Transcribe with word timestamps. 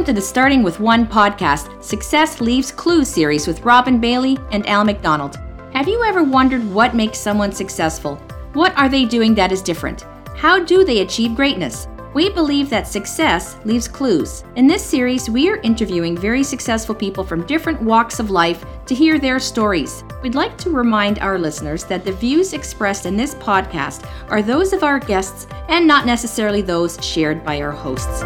Welcome 0.00 0.14
to 0.14 0.20
the 0.22 0.26
Starting 0.26 0.62
with 0.62 0.80
One 0.80 1.06
podcast, 1.06 1.84
Success 1.84 2.40
Leaves 2.40 2.72
Clues 2.72 3.06
series 3.06 3.46
with 3.46 3.60
Robin 3.60 4.00
Bailey 4.00 4.38
and 4.50 4.66
Al 4.66 4.82
McDonald. 4.82 5.38
Have 5.74 5.88
you 5.88 6.02
ever 6.04 6.22
wondered 6.22 6.64
what 6.72 6.94
makes 6.94 7.18
someone 7.18 7.52
successful? 7.52 8.16
What 8.54 8.74
are 8.78 8.88
they 8.88 9.04
doing 9.04 9.34
that 9.34 9.52
is 9.52 9.60
different? 9.60 10.06
How 10.36 10.58
do 10.58 10.84
they 10.84 11.02
achieve 11.02 11.36
greatness? 11.36 11.86
We 12.14 12.30
believe 12.30 12.70
that 12.70 12.88
success 12.88 13.58
leaves 13.66 13.88
clues. 13.88 14.42
In 14.56 14.66
this 14.66 14.82
series, 14.82 15.28
we 15.28 15.50
are 15.50 15.58
interviewing 15.58 16.16
very 16.16 16.44
successful 16.44 16.94
people 16.94 17.22
from 17.22 17.46
different 17.46 17.82
walks 17.82 18.18
of 18.20 18.30
life 18.30 18.64
to 18.86 18.94
hear 18.94 19.18
their 19.18 19.38
stories. 19.38 20.02
We'd 20.22 20.34
like 20.34 20.56
to 20.58 20.70
remind 20.70 21.18
our 21.18 21.38
listeners 21.38 21.84
that 21.84 22.06
the 22.06 22.12
views 22.12 22.54
expressed 22.54 23.04
in 23.04 23.18
this 23.18 23.34
podcast 23.34 24.08
are 24.30 24.40
those 24.40 24.72
of 24.72 24.82
our 24.82 24.98
guests 24.98 25.46
and 25.68 25.86
not 25.86 26.06
necessarily 26.06 26.62
those 26.62 26.96
shared 27.04 27.44
by 27.44 27.60
our 27.60 27.70
hosts. 27.70 28.24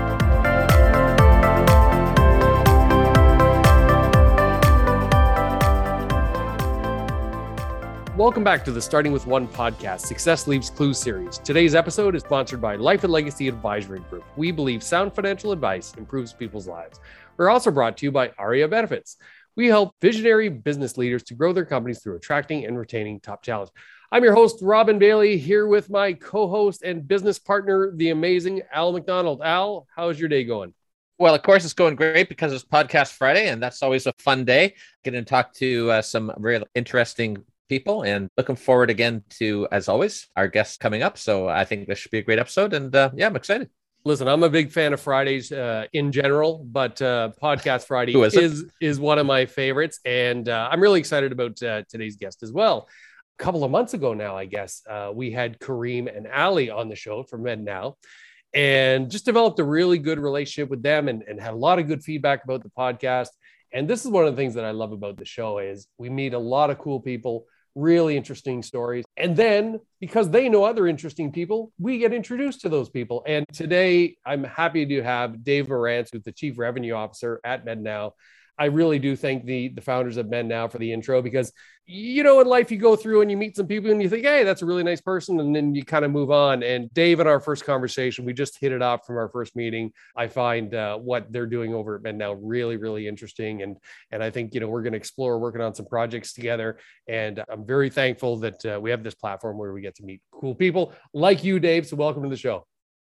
Welcome 8.17 8.45
back 8.45 8.65
to 8.67 8.71
the 8.71 8.81
Starting 8.81 9.11
with 9.11 9.27
One 9.27 9.49
podcast, 9.49 10.03
Success 10.03 10.47
Leaves 10.47 10.71
Clues 10.71 10.99
series. 10.99 11.39
Today's 11.39 11.75
episode 11.75 12.15
is 12.15 12.23
sponsored 12.23 12.61
by 12.61 12.77
Life 12.77 13.03
and 13.03 13.13
Legacy 13.13 13.49
Advisory 13.49 13.99
Group. 14.09 14.23
We 14.37 14.53
believe 14.53 14.85
sound 14.85 15.13
financial 15.13 15.51
advice 15.51 15.93
improves 15.99 16.33
people's 16.33 16.69
lives. 16.69 17.01
We're 17.37 17.51
also 17.51 17.73
brought 17.73 17.97
to 17.97 18.07
you 18.07 18.13
by 18.13 18.31
ARIA 18.39 18.69
Benefits. 18.69 19.17
We 19.57 19.67
help 19.67 19.97
visionary 20.01 20.49
business 20.49 20.97
leaders 20.97 21.25
to 21.25 21.35
grow 21.35 21.53
their 21.53 21.65
companies 21.65 22.05
through 22.05 22.15
attracting 22.15 22.65
and 22.65 22.79
retaining 22.79 23.19
top 23.19 23.43
talent. 23.43 23.73
I'm 24.13 24.23
your 24.23 24.35
host, 24.35 24.61
Robin 24.63 25.01
Bailey, 25.01 25.37
here 25.37 25.67
with 25.67 25.91
my 25.91 26.13
co 26.13 26.47
host 26.47 26.85
and 26.85 27.09
business 27.09 27.41
partner, 27.41 27.91
the 27.97 28.11
amazing 28.11 28.63
Al 28.73 28.93
McDonald. 28.93 29.43
Al, 29.43 29.89
how's 29.93 30.21
your 30.21 30.29
day 30.29 30.45
going? 30.45 30.73
Well, 31.19 31.35
of 31.35 31.43
course, 31.43 31.65
it's 31.65 31.75
going 31.75 31.97
great 31.97 32.29
because 32.29 32.53
it's 32.53 32.65
Podcast 32.65 33.15
Friday, 33.15 33.49
and 33.49 33.61
that's 33.61 33.83
always 33.83 34.07
a 34.07 34.13
fun 34.19 34.45
day. 34.45 34.75
Getting 35.03 35.25
to 35.25 35.29
talk 35.29 35.53
to 35.55 35.91
uh, 35.91 36.03
some 36.03 36.33
real 36.39 36.63
interesting 36.77 37.45
people 37.69 38.03
and 38.03 38.29
looking 38.37 38.57
forward 38.57 38.91
again 38.91 39.23
to, 39.39 39.67
as 39.73 39.89
always, 39.89 40.29
our 40.37 40.49
guests 40.49 40.77
coming 40.77 41.03
up. 41.03 41.19
So 41.19 41.49
I 41.49 41.65
think 41.65 41.89
this 41.89 41.99
should 41.99 42.11
be 42.11 42.19
a 42.19 42.23
great 42.23 42.39
episode. 42.39 42.73
And 42.73 42.95
uh, 42.95 43.11
yeah, 43.15 43.27
I'm 43.27 43.37
excited. 43.37 43.71
Listen, 44.07 44.29
I'm 44.29 44.43
a 44.43 44.51
big 44.51 44.71
fan 44.71 44.93
of 44.93 45.01
Fridays 45.01 45.51
uh, 45.51 45.87
in 45.95 46.13
general, 46.13 46.63
but 46.63 47.01
uh, 47.01 47.31
Podcast 47.43 47.87
Friday 47.87 48.13
is, 48.13 48.35
is, 48.35 48.65
is 48.79 49.01
one 49.01 49.19
of 49.19 49.25
my 49.25 49.47
favorites, 49.47 49.99
and 50.05 50.47
uh, 50.47 50.69
I'm 50.71 50.83
really 50.83 51.01
excited 51.01 51.33
about 51.33 51.63
uh, 51.63 51.85
today's 51.89 52.17
guest 52.17 52.43
as 52.43 52.53
well. 52.53 52.87
A 53.39 53.43
couple 53.43 53.65
of 53.65 53.71
months 53.71 53.95
ago 53.95 54.13
now, 54.13 54.37
I 54.37 54.45
guess 54.45 54.83
uh, 54.91 55.11
we 55.15 55.31
had 55.31 55.59
Kareem 55.59 56.15
and 56.15 56.27
Ali 56.27 56.69
on 56.69 56.91
the 56.91 56.97
show 56.97 57.23
from 57.23 57.45
MedNow, 57.45 57.95
and 58.53 59.11
just 59.11 59.25
developed 59.25 59.59
a 59.59 59.65
really 59.65 59.97
good 59.97 60.19
relationship 60.19 60.69
with 60.69 60.83
them, 60.83 61.09
and, 61.09 61.23
and 61.23 61.41
had 61.41 61.55
a 61.55 61.57
lot 61.57 61.79
of 61.79 61.89
good 61.89 62.05
feedback 62.05 62.45
about 62.45 62.63
the 62.63 62.71
podcast. 62.79 63.29
And 63.73 63.89
this 63.89 64.05
is 64.05 64.11
one 64.11 64.27
of 64.27 64.33
the 64.33 64.37
things 64.37 64.53
that 64.57 64.67
I 64.67 64.73
love 64.73 64.93
about 64.93 65.17
the 65.17 65.25
show 65.25 65.61
is 65.61 65.89
we 65.97 66.11
meet 66.11 66.35
a 66.35 66.39
lot 66.39 66.69
of 66.69 66.79
cool 66.79 67.01
people 67.01 67.47
really 67.75 68.17
interesting 68.17 68.63
stories. 68.63 69.05
And 69.17 69.37
then 69.37 69.81
because 70.01 70.31
they 70.31 70.49
know 70.49 70.65
other 70.65 70.87
interesting 70.87 71.33
people, 71.33 71.73
we 71.79 71.99
get 71.99 72.13
introduced 72.13 72.61
to 72.63 72.69
those 72.69 72.89
people. 72.89 73.25
And 73.27 73.47
today 73.53 74.17
I'm 74.25 74.45
happy 74.45 74.87
to 74.87 75.03
have 75.03 75.43
Dave 75.43 75.67
Morantz, 75.67 76.09
who's 76.13 76.23
the 76.23 76.33
Chief 76.33 76.59
Revenue 76.59 76.95
Officer 76.95 77.41
at 77.45 77.65
MedNow. 77.65 78.13
I 78.59 78.67
really 78.67 78.99
do 78.99 79.17
thank 79.17 79.45
the 79.45 79.69
the 79.69 79.81
founders 79.81 80.17
of 80.17 80.27
MedNow 80.27 80.71
for 80.71 80.79
the 80.79 80.93
intro 80.93 81.21
because 81.23 81.53
you 81.87 82.23
know 82.23 82.41
in 82.41 82.47
life 82.47 82.71
you 82.71 82.79
go 82.79 82.97
through 82.97 83.21
and 83.21 83.31
you 83.31 83.37
meet 83.37 83.57
some 83.57 83.67
people 83.67 83.91
and 83.91 84.01
you 84.01 84.09
think 84.09 84.25
hey 84.25 84.43
that's 84.43 84.63
a 84.63 84.67
really 84.67 84.83
nice 84.83 85.01
person 85.01 85.39
and 85.41 85.55
then 85.55 85.75
you 85.75 85.85
kind 85.85 86.05
of 86.05 86.11
move 86.11 86.31
on. 86.31 86.63
And 86.63 86.93
Dave 86.95 87.21
in 87.21 87.27
our 87.27 87.41
first 87.41 87.65
conversation 87.65 88.25
we 88.25 88.33
just 88.33 88.59
hit 88.61 88.73
it 88.73 88.83
off 88.83 89.07
from 89.07 89.17
our 89.17 89.29
first 89.29 89.57
meeting. 89.57 89.93
I 90.17 90.29
find 90.29 90.75
uh, 90.75 90.97
what 90.99 91.33
they're 91.33 91.47
doing 91.47 91.75
over 91.75 91.97
at 91.97 92.03
MedNow 92.03 92.39
really 92.41 92.77
really 92.77 93.09
interesting 93.09 93.63
and 93.63 93.77
and 94.13 94.23
I 94.23 94.31
think 94.31 94.55
you 94.55 94.61
know 94.61 94.69
we're 94.69 94.83
going 94.83 94.93
to 94.93 94.99
explore 94.99 95.39
working 95.39 95.61
on 95.61 95.75
some 95.75 95.87
projects 95.87 96.33
together. 96.33 96.79
And 97.09 97.43
I'm 97.49 97.67
very 97.67 97.91
thankful 97.91 98.39
that 98.39 98.65
uh, 98.65 98.79
we 98.81 98.91
have 98.91 99.03
this 99.03 99.15
platform 99.15 99.59
where 99.59 99.73
we 99.73 99.81
get 99.81 99.97
to 99.97 100.05
meet 100.05 100.21
cool 100.33 100.55
people 100.55 100.93
like 101.13 101.43
you 101.43 101.59
Dave. 101.59 101.87
So 101.87 101.97
welcome 101.97 102.23
to 102.23 102.29
the 102.29 102.37
show. 102.37 102.67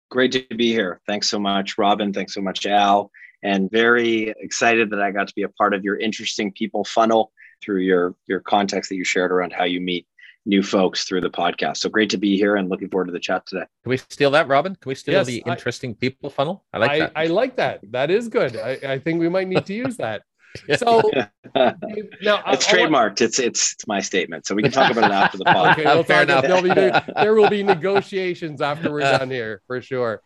Great 0.10 0.32
to 0.32 0.56
be 0.56 0.72
here. 0.72 1.02
Thanks 1.06 1.30
so 1.30 1.38
much 1.38 1.78
Robin. 1.78 2.12
Thanks 2.12 2.34
so 2.34 2.42
much 2.42 2.66
Al 2.66 3.12
and 3.48 3.72
very 3.72 4.34
excited 4.42 4.90
that 4.90 5.02
I 5.02 5.12
got 5.12 5.28
to 5.30 5.34
be 5.34 5.44
a 5.44 5.50
part 5.50 5.74
of 5.74 5.84
your 5.84 5.98
interesting 5.98 6.52
people 6.52 6.84
funnel 6.84 7.32
through 7.64 7.82
your 7.82 8.14
your 8.28 8.42
context 8.42 8.90
that 8.90 8.96
you 8.96 9.06
shared 9.06 9.32
around 9.32 9.54
how 9.54 9.64
you 9.64 9.80
meet 9.80 10.06
new 10.46 10.62
folks 10.62 11.06
through 11.06 11.22
the 11.22 11.30
podcast. 11.30 11.78
So 11.78 11.90
great 11.90 12.10
to 12.12 12.18
be 12.18 12.38
here 12.38 12.56
and 12.58 12.70
looking 12.70 12.90
forward 12.90 13.08
to 13.08 13.12
the 13.12 13.20
chat 13.20 13.46
today. 13.46 13.66
Can 13.84 13.90
we 13.90 13.98
steal 13.98 14.32
that, 14.32 14.48
Robin? 14.48 14.76
Can 14.76 14.90
we 14.90 14.96
steal 14.96 15.16
yes, 15.16 15.28
the 15.28 15.44
interesting 15.46 15.92
I, 15.92 15.94
people 15.96 16.30
funnel? 16.30 16.66
I 16.74 16.78
like 16.78 16.92
I, 16.92 17.00
that. 17.00 17.12
I 17.16 17.26
like 17.28 17.56
that. 17.58 17.80
That 17.92 18.12
is 18.12 18.28
good. 18.28 18.58
I, 18.58 18.80
I 18.94 19.00
think 19.00 19.20
we 19.20 19.30
might 19.30 19.48
need 19.48 19.66
to 19.66 19.74
use 19.74 19.98
that. 19.98 20.24
So 20.78 21.02
now 21.56 22.42
it's 22.48 22.66
trademarked. 22.66 23.22
It's, 23.22 23.38
it's 23.38 23.74
it's 23.74 23.86
my 23.86 24.00
statement. 24.00 24.48
So 24.48 24.56
we 24.56 24.64
can 24.64 24.72
talk 24.72 24.90
about 24.92 25.12
it 25.12 25.14
after 25.14 25.38
the 25.38 25.44
podcast. 25.58 25.72
okay, 25.74 25.84
we'll 25.84 26.04
Fair 26.04 26.24
enough. 26.24 26.64
Be, 26.64 27.22
there 27.22 27.36
will 27.36 27.50
be 27.50 27.62
negotiations 27.62 28.60
after 28.60 28.92
we're 28.92 29.02
done 29.02 29.30
here 29.30 29.62
for 29.68 29.82
sure. 29.82 30.24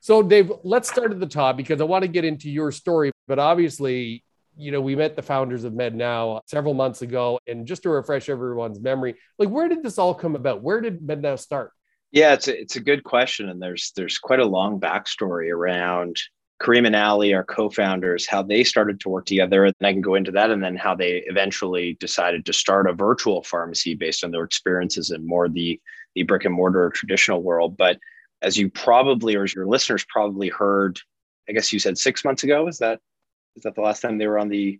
So, 0.00 0.22
Dave, 0.22 0.50
let's 0.64 0.88
start 0.88 1.12
at 1.12 1.20
the 1.20 1.26
top 1.26 1.56
because 1.56 1.80
I 1.80 1.84
want 1.84 2.02
to 2.02 2.08
get 2.08 2.24
into 2.24 2.50
your 2.50 2.72
story. 2.72 3.12
But 3.28 3.38
obviously, 3.38 4.24
you 4.56 4.72
know, 4.72 4.80
we 4.80 4.96
met 4.96 5.14
the 5.14 5.22
founders 5.22 5.64
of 5.64 5.74
MedNow 5.74 6.40
several 6.46 6.74
months 6.74 7.02
ago. 7.02 7.38
And 7.46 7.66
just 7.66 7.82
to 7.82 7.90
refresh 7.90 8.28
everyone's 8.28 8.80
memory, 8.80 9.16
like 9.38 9.50
where 9.50 9.68
did 9.68 9.82
this 9.82 9.98
all 9.98 10.14
come 10.14 10.36
about? 10.36 10.62
Where 10.62 10.80
did 10.80 11.00
MedNow 11.00 11.38
start? 11.38 11.72
Yeah, 12.12 12.32
it's 12.32 12.48
a, 12.48 12.60
it's 12.60 12.76
a 12.76 12.80
good 12.80 13.04
question. 13.04 13.48
And 13.48 13.62
there's 13.62 13.92
there's 13.94 14.18
quite 14.18 14.40
a 14.40 14.44
long 14.44 14.80
backstory 14.80 15.52
around 15.52 16.16
Kareem 16.60 16.86
and 16.86 16.96
Ali, 16.96 17.32
our 17.32 17.44
co-founders, 17.44 18.26
how 18.26 18.42
they 18.42 18.64
started 18.64 19.00
to 19.00 19.08
work 19.08 19.24
together. 19.24 19.64
And 19.64 19.74
I 19.82 19.92
can 19.92 20.02
go 20.02 20.14
into 20.14 20.32
that 20.32 20.50
and 20.50 20.62
then 20.62 20.76
how 20.76 20.94
they 20.94 21.22
eventually 21.26 21.96
decided 22.00 22.44
to 22.46 22.52
start 22.52 22.88
a 22.88 22.92
virtual 22.92 23.42
pharmacy 23.42 23.94
based 23.94 24.24
on 24.24 24.30
their 24.30 24.44
experiences 24.44 25.10
in 25.10 25.26
more 25.26 25.48
the 25.48 25.80
the 26.14 26.24
brick 26.24 26.44
and 26.44 26.54
mortar 26.54 26.90
traditional 26.90 27.42
world. 27.42 27.76
But 27.76 27.98
as 28.42 28.56
you 28.56 28.70
probably 28.70 29.36
or 29.36 29.44
as 29.44 29.54
your 29.54 29.66
listeners 29.66 30.04
probably 30.08 30.48
heard, 30.48 31.00
I 31.48 31.52
guess 31.52 31.72
you 31.72 31.78
said 31.78 31.98
six 31.98 32.24
months 32.24 32.42
ago. 32.42 32.68
Is 32.68 32.78
that 32.78 33.00
is 33.56 33.62
that 33.64 33.74
the 33.74 33.80
last 33.80 34.00
time 34.00 34.18
they 34.18 34.26
were 34.26 34.38
on 34.38 34.48
the? 34.48 34.78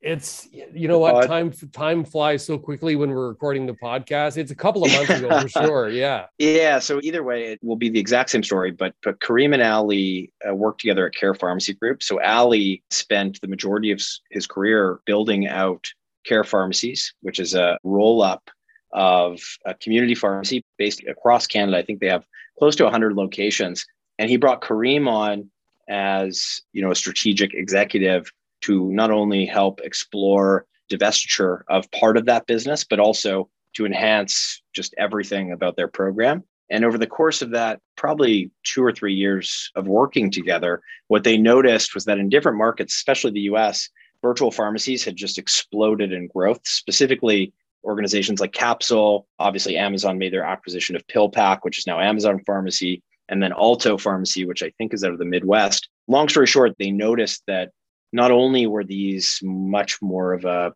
It's 0.00 0.48
you 0.52 0.86
know 0.86 1.00
what 1.00 1.26
time 1.26 1.50
time 1.72 2.04
flies 2.04 2.44
so 2.44 2.56
quickly 2.56 2.94
when 2.94 3.10
we're 3.10 3.28
recording 3.28 3.66
the 3.66 3.72
podcast. 3.72 4.36
It's 4.36 4.52
a 4.52 4.54
couple 4.54 4.84
of 4.84 4.92
months 4.92 5.10
ago 5.10 5.40
for 5.40 5.48
sure. 5.64 5.88
Yeah. 5.88 6.26
Yeah. 6.38 6.78
So 6.78 7.00
either 7.02 7.24
way, 7.24 7.46
it 7.46 7.58
will 7.64 7.76
be 7.76 7.88
the 7.88 7.98
exact 7.98 8.30
same 8.30 8.44
story. 8.44 8.70
But 8.70 8.94
but 9.02 9.18
Kareem 9.18 9.54
and 9.54 9.62
Ali 9.62 10.32
uh, 10.48 10.54
worked 10.54 10.80
together 10.80 11.06
at 11.06 11.14
Care 11.14 11.34
Pharmacy 11.34 11.74
Group. 11.74 12.04
So 12.04 12.22
Ali 12.22 12.84
spent 12.90 13.40
the 13.40 13.48
majority 13.48 13.90
of 13.90 14.00
his 14.30 14.46
career 14.46 15.00
building 15.04 15.48
out 15.48 15.84
Care 16.24 16.44
Pharmacies, 16.44 17.12
which 17.22 17.40
is 17.40 17.54
a 17.54 17.76
roll 17.82 18.22
up 18.22 18.50
of 18.92 19.40
a 19.64 19.74
community 19.74 20.14
pharmacy 20.14 20.64
based 20.78 21.02
across 21.08 21.46
Canada. 21.46 21.76
I 21.76 21.82
think 21.82 22.00
they 22.00 22.08
have 22.08 22.24
close 22.58 22.76
to 22.76 22.84
100 22.84 23.14
locations. 23.14 23.86
And 24.18 24.28
he 24.28 24.36
brought 24.36 24.62
Kareem 24.62 25.08
on 25.08 25.50
as 25.88 26.60
you 26.72 26.82
know 26.82 26.90
a 26.90 26.96
strategic 26.96 27.54
executive 27.54 28.30
to 28.60 28.90
not 28.92 29.10
only 29.10 29.46
help 29.46 29.80
explore 29.82 30.66
divestiture 30.90 31.62
of 31.68 31.90
part 31.92 32.16
of 32.16 32.26
that 32.26 32.46
business, 32.46 32.84
but 32.84 33.00
also 33.00 33.48
to 33.74 33.86
enhance 33.86 34.62
just 34.74 34.94
everything 34.98 35.52
about 35.52 35.76
their 35.76 35.88
program. 35.88 36.42
And 36.70 36.84
over 36.84 36.98
the 36.98 37.06
course 37.06 37.40
of 37.40 37.50
that, 37.50 37.80
probably 37.96 38.50
two 38.64 38.84
or 38.84 38.92
three 38.92 39.14
years 39.14 39.70
of 39.74 39.86
working 39.86 40.30
together, 40.30 40.82
what 41.06 41.24
they 41.24 41.38
noticed 41.38 41.94
was 41.94 42.04
that 42.04 42.18
in 42.18 42.28
different 42.28 42.58
markets, 42.58 42.94
especially 42.94 43.30
the 43.30 43.52
US, 43.52 43.88
virtual 44.22 44.50
pharmacies 44.50 45.04
had 45.04 45.16
just 45.16 45.38
exploded 45.38 46.12
in 46.12 46.26
growth, 46.26 46.60
specifically 46.64 47.52
organizations 47.84 48.40
like 48.40 48.52
Capsule. 48.52 49.26
Obviously, 49.38 49.76
Amazon 49.76 50.18
made 50.18 50.32
their 50.32 50.44
acquisition 50.44 50.96
of 50.96 51.06
PillPack, 51.06 51.60
which 51.62 51.78
is 51.78 51.86
now 51.86 52.00
Amazon 52.00 52.40
Pharmacy, 52.46 53.02
and 53.28 53.42
then 53.42 53.52
Alto 53.52 53.96
Pharmacy, 53.98 54.44
which 54.44 54.62
I 54.62 54.70
think 54.78 54.94
is 54.94 55.04
out 55.04 55.12
of 55.12 55.18
the 55.18 55.24
Midwest. 55.24 55.88
Long 56.06 56.28
story 56.28 56.46
short, 56.46 56.74
they 56.78 56.90
noticed 56.90 57.42
that 57.46 57.70
not 58.12 58.30
only 58.30 58.66
were 58.66 58.84
these 58.84 59.38
much 59.42 60.00
more 60.00 60.32
of 60.32 60.44
a, 60.44 60.72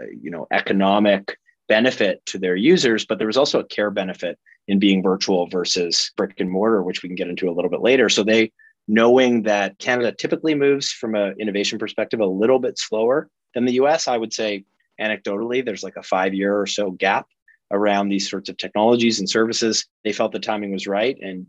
uh, 0.00 0.04
you 0.20 0.30
know 0.30 0.46
economic 0.52 1.36
benefit 1.68 2.24
to 2.26 2.38
their 2.38 2.56
users, 2.56 3.04
but 3.06 3.18
there 3.18 3.26
was 3.26 3.36
also 3.36 3.60
a 3.60 3.64
care 3.64 3.90
benefit 3.90 4.38
in 4.68 4.78
being 4.78 5.02
virtual 5.02 5.46
versus 5.48 6.12
brick 6.16 6.34
and 6.38 6.50
mortar, 6.50 6.82
which 6.82 7.02
we 7.02 7.08
can 7.08 7.16
get 7.16 7.28
into 7.28 7.48
a 7.48 7.52
little 7.52 7.70
bit 7.70 7.80
later. 7.80 8.08
So 8.08 8.22
they 8.22 8.52
knowing 8.88 9.42
that 9.42 9.78
Canada 9.78 10.12
typically 10.12 10.54
moves 10.54 10.90
from 10.90 11.14
an 11.14 11.34
innovation 11.38 11.78
perspective 11.78 12.20
a 12.20 12.26
little 12.26 12.58
bit 12.58 12.78
slower 12.78 13.28
than 13.54 13.64
the 13.64 13.74
US, 13.74 14.08
I 14.08 14.16
would 14.16 14.32
say 14.32 14.64
anecdotally, 15.00 15.64
there's 15.64 15.82
like 15.82 15.96
a 15.96 16.02
five 16.02 16.34
year 16.34 16.58
or 16.58 16.66
so 16.66 16.90
gap 16.90 17.26
around 17.70 18.08
these 18.08 18.28
sorts 18.28 18.48
of 18.48 18.56
technologies 18.56 19.18
and 19.18 19.28
services. 19.28 19.86
They 20.04 20.12
felt 20.12 20.32
the 20.32 20.40
timing 20.40 20.72
was 20.72 20.86
right 20.86 21.16
and 21.20 21.46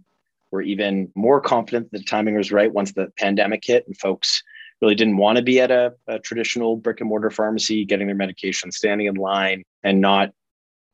were 0.51 0.61
even 0.61 1.11
more 1.15 1.41
confident 1.41 1.91
that 1.91 1.99
the 1.99 2.03
timing 2.03 2.35
was 2.35 2.51
right 2.51 2.71
once 2.71 2.91
the 2.91 3.11
pandemic 3.17 3.63
hit 3.65 3.87
and 3.87 3.97
folks 3.97 4.43
really 4.81 4.95
didn't 4.95 5.17
want 5.17 5.37
to 5.37 5.43
be 5.43 5.59
at 5.59 5.71
a, 5.71 5.93
a 6.07 6.19
traditional 6.19 6.75
brick 6.75 6.99
and 6.99 7.09
mortar 7.09 7.29
pharmacy 7.29 7.85
getting 7.85 8.07
their 8.07 8.15
medication, 8.15 8.71
standing 8.71 9.07
in 9.07 9.15
line, 9.15 9.63
and 9.83 10.01
not 10.01 10.31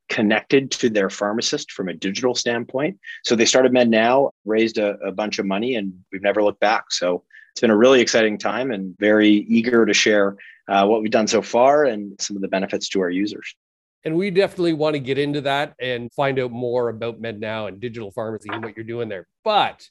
connected 0.10 0.72
to 0.72 0.90
their 0.90 1.10
pharmacist 1.10 1.72
from 1.72 1.90
a 1.90 1.94
digital 1.94 2.36
standpoint. 2.36 2.98
So 3.24 3.36
they 3.36 3.46
started 3.46 3.72
MedNow, 3.72 4.32
raised 4.46 4.78
a, 4.78 4.98
a 5.00 5.12
bunch 5.12 5.40
of 5.40 5.46
money, 5.46 5.76
and 5.76 5.94
we've 6.12 6.22
never 6.22 6.44
looked 6.44 6.60
back. 6.60 6.92
So 6.92 7.24
it's 7.52 7.62
been 7.62 7.72
a 7.72 7.78
really 7.78 8.02
exciting 8.02 8.38
time 8.38 8.72
and 8.72 8.96
very 9.00 9.30
eager 9.30 9.86
to 9.86 9.94
share 9.94 10.36
uh, 10.68 10.86
what 10.86 11.02
we've 11.02 11.12
done 11.12 11.28
so 11.28 11.42
far 11.42 11.86
and 11.86 12.20
some 12.20 12.36
of 12.36 12.42
the 12.42 12.48
benefits 12.48 12.90
to 12.90 13.02
our 13.02 13.10
users. 13.10 13.56
And 14.04 14.16
we 14.16 14.32
definitely 14.32 14.74
want 14.74 14.94
to 14.94 15.00
get 15.00 15.18
into 15.18 15.42
that 15.42 15.74
and 15.82 16.12
find 16.14 16.40
out 16.40 16.52
more 16.52 16.90
about 16.90 17.22
MedNow 17.22 17.68
and 17.68 17.80
digital 17.80 18.12
pharmacy 18.12 18.50
and 18.52 18.64
what 18.64 18.76
you're 18.78 18.86
doing 18.86 19.10
there. 19.10 19.28
But 19.44 19.86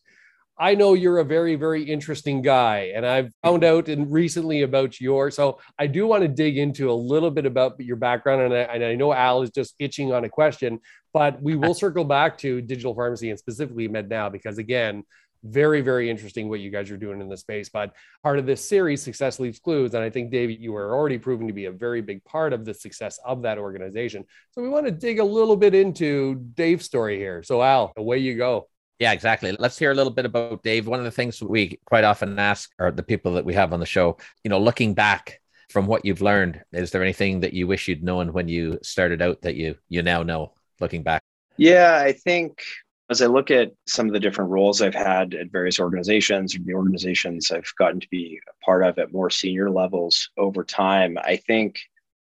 I 0.59 0.75
know 0.75 0.95
you're 0.95 1.19
a 1.19 1.25
very, 1.25 1.55
very 1.55 1.83
interesting 1.83 2.41
guy, 2.41 2.93
and 2.95 3.05
I've 3.05 3.31
found 3.43 3.63
out 3.63 3.89
and 3.89 4.11
recently 4.11 4.63
about 4.63 4.99
your. 5.01 5.31
So 5.31 5.59
I 5.79 5.87
do 5.87 6.07
want 6.07 6.23
to 6.23 6.29
dig 6.29 6.57
into 6.57 6.91
a 6.91 6.95
little 6.95 7.31
bit 7.31 7.45
about 7.45 7.79
your 7.79 7.97
background, 7.97 8.41
and 8.41 8.55
I, 8.55 8.61
and 8.61 8.83
I 8.83 8.95
know 8.95 9.13
Al 9.13 9.43
is 9.43 9.51
just 9.51 9.75
itching 9.79 10.15
on 10.15 10.25
a 10.25 10.31
question, 10.31 10.81
but 11.13 11.43
we 11.43 11.57
will 11.57 11.75
circle 11.85 12.05
back 12.05 12.39
to 12.39 12.63
digital 12.63 12.95
pharmacy 12.95 13.29
and 13.29 13.39
specifically 13.39 13.87
MedNow 13.87 14.33
because 14.33 14.57
again, 14.57 15.05
very, 15.45 15.81
very 15.81 16.11
interesting 16.11 16.49
what 16.49 16.61
you 16.61 16.71
guys 16.71 16.91
are 16.91 16.97
doing 16.97 17.21
in 17.21 17.29
the 17.29 17.37
space. 17.37 17.69
But 17.69 17.93
part 18.23 18.39
of 18.39 18.47
this 18.47 18.67
series, 18.67 19.03
Success 19.03 19.39
Leaves 19.41 19.59
Clues, 19.59 19.95
and 19.95 20.03
I 20.03 20.11
think 20.11 20.31
David, 20.31 20.61
you 20.61 20.75
are 20.77 20.95
already 20.95 21.19
proven 21.19 21.47
to 21.47 21.53
be 21.53 21.67
a 21.67 21.73
very 21.73 22.01
big 22.01 22.25
part 22.25 22.53
of 22.53 22.65
the 22.65 22.75
success 22.75 23.19
of 23.25 23.43
that 23.43 23.59
organization. 23.59 24.25
So 24.53 24.63
we 24.63 24.69
want 24.69 24.87
to 24.87 24.93
dig 24.93 25.19
a 25.19 25.25
little 25.25 25.57
bit 25.57 25.75
into 25.75 26.37
Dave's 26.55 26.85
story 26.85 27.19
here. 27.19 27.43
So 27.43 27.63
Al, 27.63 27.93
away 27.97 28.19
you 28.19 28.37
go. 28.37 28.69
Yeah, 28.99 29.13
exactly. 29.13 29.55
Let's 29.59 29.79
hear 29.79 29.91
a 29.91 29.95
little 29.95 30.13
bit 30.13 30.25
about 30.25 30.63
Dave. 30.63 30.87
One 30.87 30.99
of 30.99 31.05
the 31.05 31.11
things 31.11 31.43
we 31.43 31.79
quite 31.85 32.05
often 32.05 32.39
ask 32.39 32.71
are 32.79 32.91
the 32.91 33.03
people 33.03 33.35
that 33.35 33.45
we 33.45 33.53
have 33.53 33.73
on 33.75 33.81
the 33.81 33.87
show, 33.87 34.17
you 34.43 34.49
know, 34.49 34.59
looking 34.59 34.95
back 34.95 35.41
from 35.69 35.87
what 35.87 36.05
you've 36.05 36.23
learned, 36.23 36.63
is 36.73 36.91
there 36.91 37.03
anything 37.03 37.41
that 37.41 37.53
you 37.53 37.67
wish 37.67 37.89
you'd 37.89 38.03
known 38.03 38.33
when 38.33 38.49
you 38.49 38.79
started 38.83 39.21
out 39.21 39.43
that 39.43 39.57
you 39.57 39.75
you 39.89 40.03
now 40.03 40.23
know 40.23 40.55
looking 40.81 41.03
back? 41.03 41.21
Yeah, 41.57 42.01
I 42.03 42.13
think 42.13 42.63
as 43.11 43.23
I 43.23 43.27
look 43.27 43.51
at 43.51 43.73
some 43.87 44.07
of 44.07 44.13
the 44.13 44.21
different 44.21 44.51
roles 44.51 44.83
I've 44.83 44.95
had 44.95 45.35
at 45.35 45.51
various 45.53 45.79
organizations, 45.79 46.55
or 46.55 46.59
the 46.65 46.75
organizations 46.75 47.51
I've 47.51 47.71
gotten 47.79 48.01
to 48.01 48.09
be 48.11 48.41
a 48.49 48.65
part 48.65 48.85
of 48.85 48.99
at 48.99 49.13
more 49.13 49.31
senior 49.31 49.71
levels 49.71 50.29
over 50.37 50.65
time, 50.65 51.17
I 51.23 51.37
think, 51.37 51.79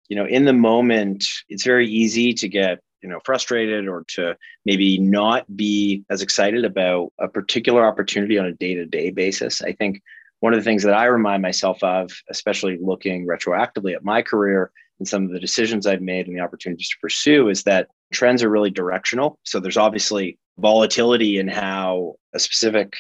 you 0.09 0.17
know, 0.17 0.27
in 0.27 0.45
the 0.45 0.53
moment, 0.53 1.27
it's 1.49 1.65
very 1.65 1.89
easy 1.89 2.33
to 2.35 2.49
get 2.49 2.81
you 3.03 3.09
know 3.09 3.21
frustrated 3.25 3.89
or 3.89 4.05
to 4.07 4.37
maybe 4.65 4.97
not 4.99 5.57
be 5.57 6.05
as 6.09 6.23
excited 6.23 6.65
about 6.65 7.13
a 7.19 7.29
particular 7.29 7.85
opportunity 7.85 8.39
on 8.39 8.47
a 8.47 8.53
day-to-day 8.53 9.11
basis. 9.11 9.61
I 9.61 9.73
think 9.73 10.01
one 10.41 10.53
of 10.53 10.59
the 10.59 10.65
things 10.65 10.83
that 10.83 10.95
i 10.95 11.05
remind 11.05 11.43
myself 11.43 11.83
of 11.83 12.13
especially 12.29 12.79
looking 12.81 13.27
retroactively 13.27 13.95
at 13.95 14.05
my 14.05 14.23
career 14.23 14.71
and 14.99 15.07
some 15.07 15.25
of 15.25 15.31
the 15.31 15.41
decisions 15.41 15.87
i've 15.87 16.01
made 16.01 16.27
and 16.27 16.37
the 16.37 16.41
opportunities 16.41 16.89
to 16.89 16.97
pursue 17.01 17.49
is 17.49 17.63
that 17.65 17.89
trends 18.13 18.43
are 18.43 18.51
really 18.51 18.71
directional. 18.71 19.39
So 19.43 19.59
there's 19.59 19.77
obviously 19.77 20.39
volatility 20.59 21.39
in 21.39 21.49
how 21.49 22.17
a 22.35 22.39
specific 22.39 22.95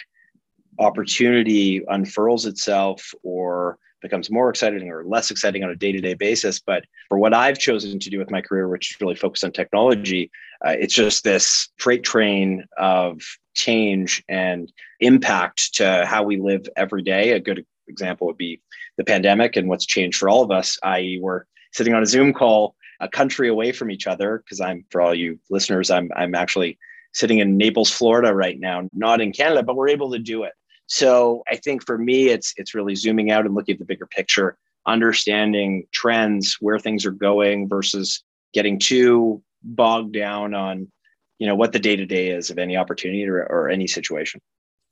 opportunity 0.78 1.82
unfurls 1.88 2.46
itself 2.46 3.12
or 3.22 3.78
becomes 4.00 4.31
more 4.31 4.50
exciting 4.50 4.90
or 4.90 5.04
less 5.04 5.31
exciting 5.31 5.62
on 5.62 5.70
a 5.70 5.76
day-to-day 5.76 6.14
basis. 6.14 6.58
But 6.58 6.84
for 7.08 7.19
what 7.19 7.34
i've 7.34 7.58
chosen 7.58 7.99
to 7.99 8.10
do 8.10 8.19
with 8.19 8.31
my 8.31 8.40
career 8.40 8.69
which 8.69 8.90
is 8.90 9.00
really 9.00 9.14
focused 9.14 9.44
on 9.44 9.52
technology 9.52 10.31
uh, 10.64 10.75
it's 10.78 10.94
just 10.94 11.25
this 11.25 11.69
freight 11.76 12.02
train 12.02 12.64
of 12.78 13.20
change 13.54 14.25
and 14.28 14.72
impact 15.00 15.75
to 15.75 16.04
how 16.06 16.22
we 16.22 16.38
live 16.38 16.66
every 16.76 17.02
day. 17.02 17.32
A 17.32 17.40
good 17.40 17.66
example 17.88 18.26
would 18.28 18.38
be 18.38 18.60
the 18.96 19.04
pandemic 19.04 19.56
and 19.56 19.69
what's 19.69 19.84
changed 19.84 20.19
for 20.19 20.28
all 20.28 20.43
of 20.43 20.50
us 20.50 20.78
i.e 20.84 21.19
we're 21.20 21.44
sitting 21.72 21.94
on 21.94 22.02
a 22.02 22.06
zoom 22.06 22.32
call 22.32 22.75
a 23.00 23.08
country 23.08 23.49
away 23.49 23.72
from 23.72 23.90
each 23.90 24.06
other 24.06 24.38
because 24.38 24.60
i'm 24.60 24.84
for 24.90 25.00
all 25.02 25.14
you 25.14 25.38
listeners 25.50 25.90
i'm 25.90 26.10
i'm 26.14 26.34
actually 26.34 26.78
sitting 27.12 27.38
in 27.38 27.56
naples 27.56 27.91
florida 27.91 28.35
right 28.35 28.59
now 28.59 28.88
not 28.93 29.20
in 29.20 29.32
canada 29.32 29.62
but 29.62 29.76
we're 29.76 29.88
able 29.88 30.11
to 30.11 30.19
do 30.19 30.43
it 30.43 30.53
so 30.93 31.43
I 31.50 31.56
think 31.56 31.87
for 31.87 31.97
me, 31.97 32.29
it's 32.29 32.53
it's 32.59 32.75
really 32.75 32.94
zooming 32.94 33.31
out 33.31 33.47
and 33.47 33.55
looking 33.55 33.73
at 33.75 33.79
the 33.79 33.87
bigger 33.87 34.06
picture, 34.06 34.59
understanding 34.87 35.87
trends, 35.91 36.59
where 36.61 36.79
things 36.79 37.06
are 37.06 37.12
going 37.12 37.67
versus 37.67 38.23
getting 38.53 38.79
too 38.79 39.43
bogged 39.62 40.12
down 40.12 40.53
on, 40.53 40.93
you 41.38 41.47
know, 41.47 41.55
what 41.55 41.73
the 41.73 41.79
day 41.79 41.97
to 41.97 42.05
day 42.05 42.29
is 42.29 42.50
of 42.50 42.59
any 42.59 42.76
opportunity 42.76 43.26
or, 43.26 43.43
or 43.43 43.70
any 43.70 43.87
situation. 43.87 44.38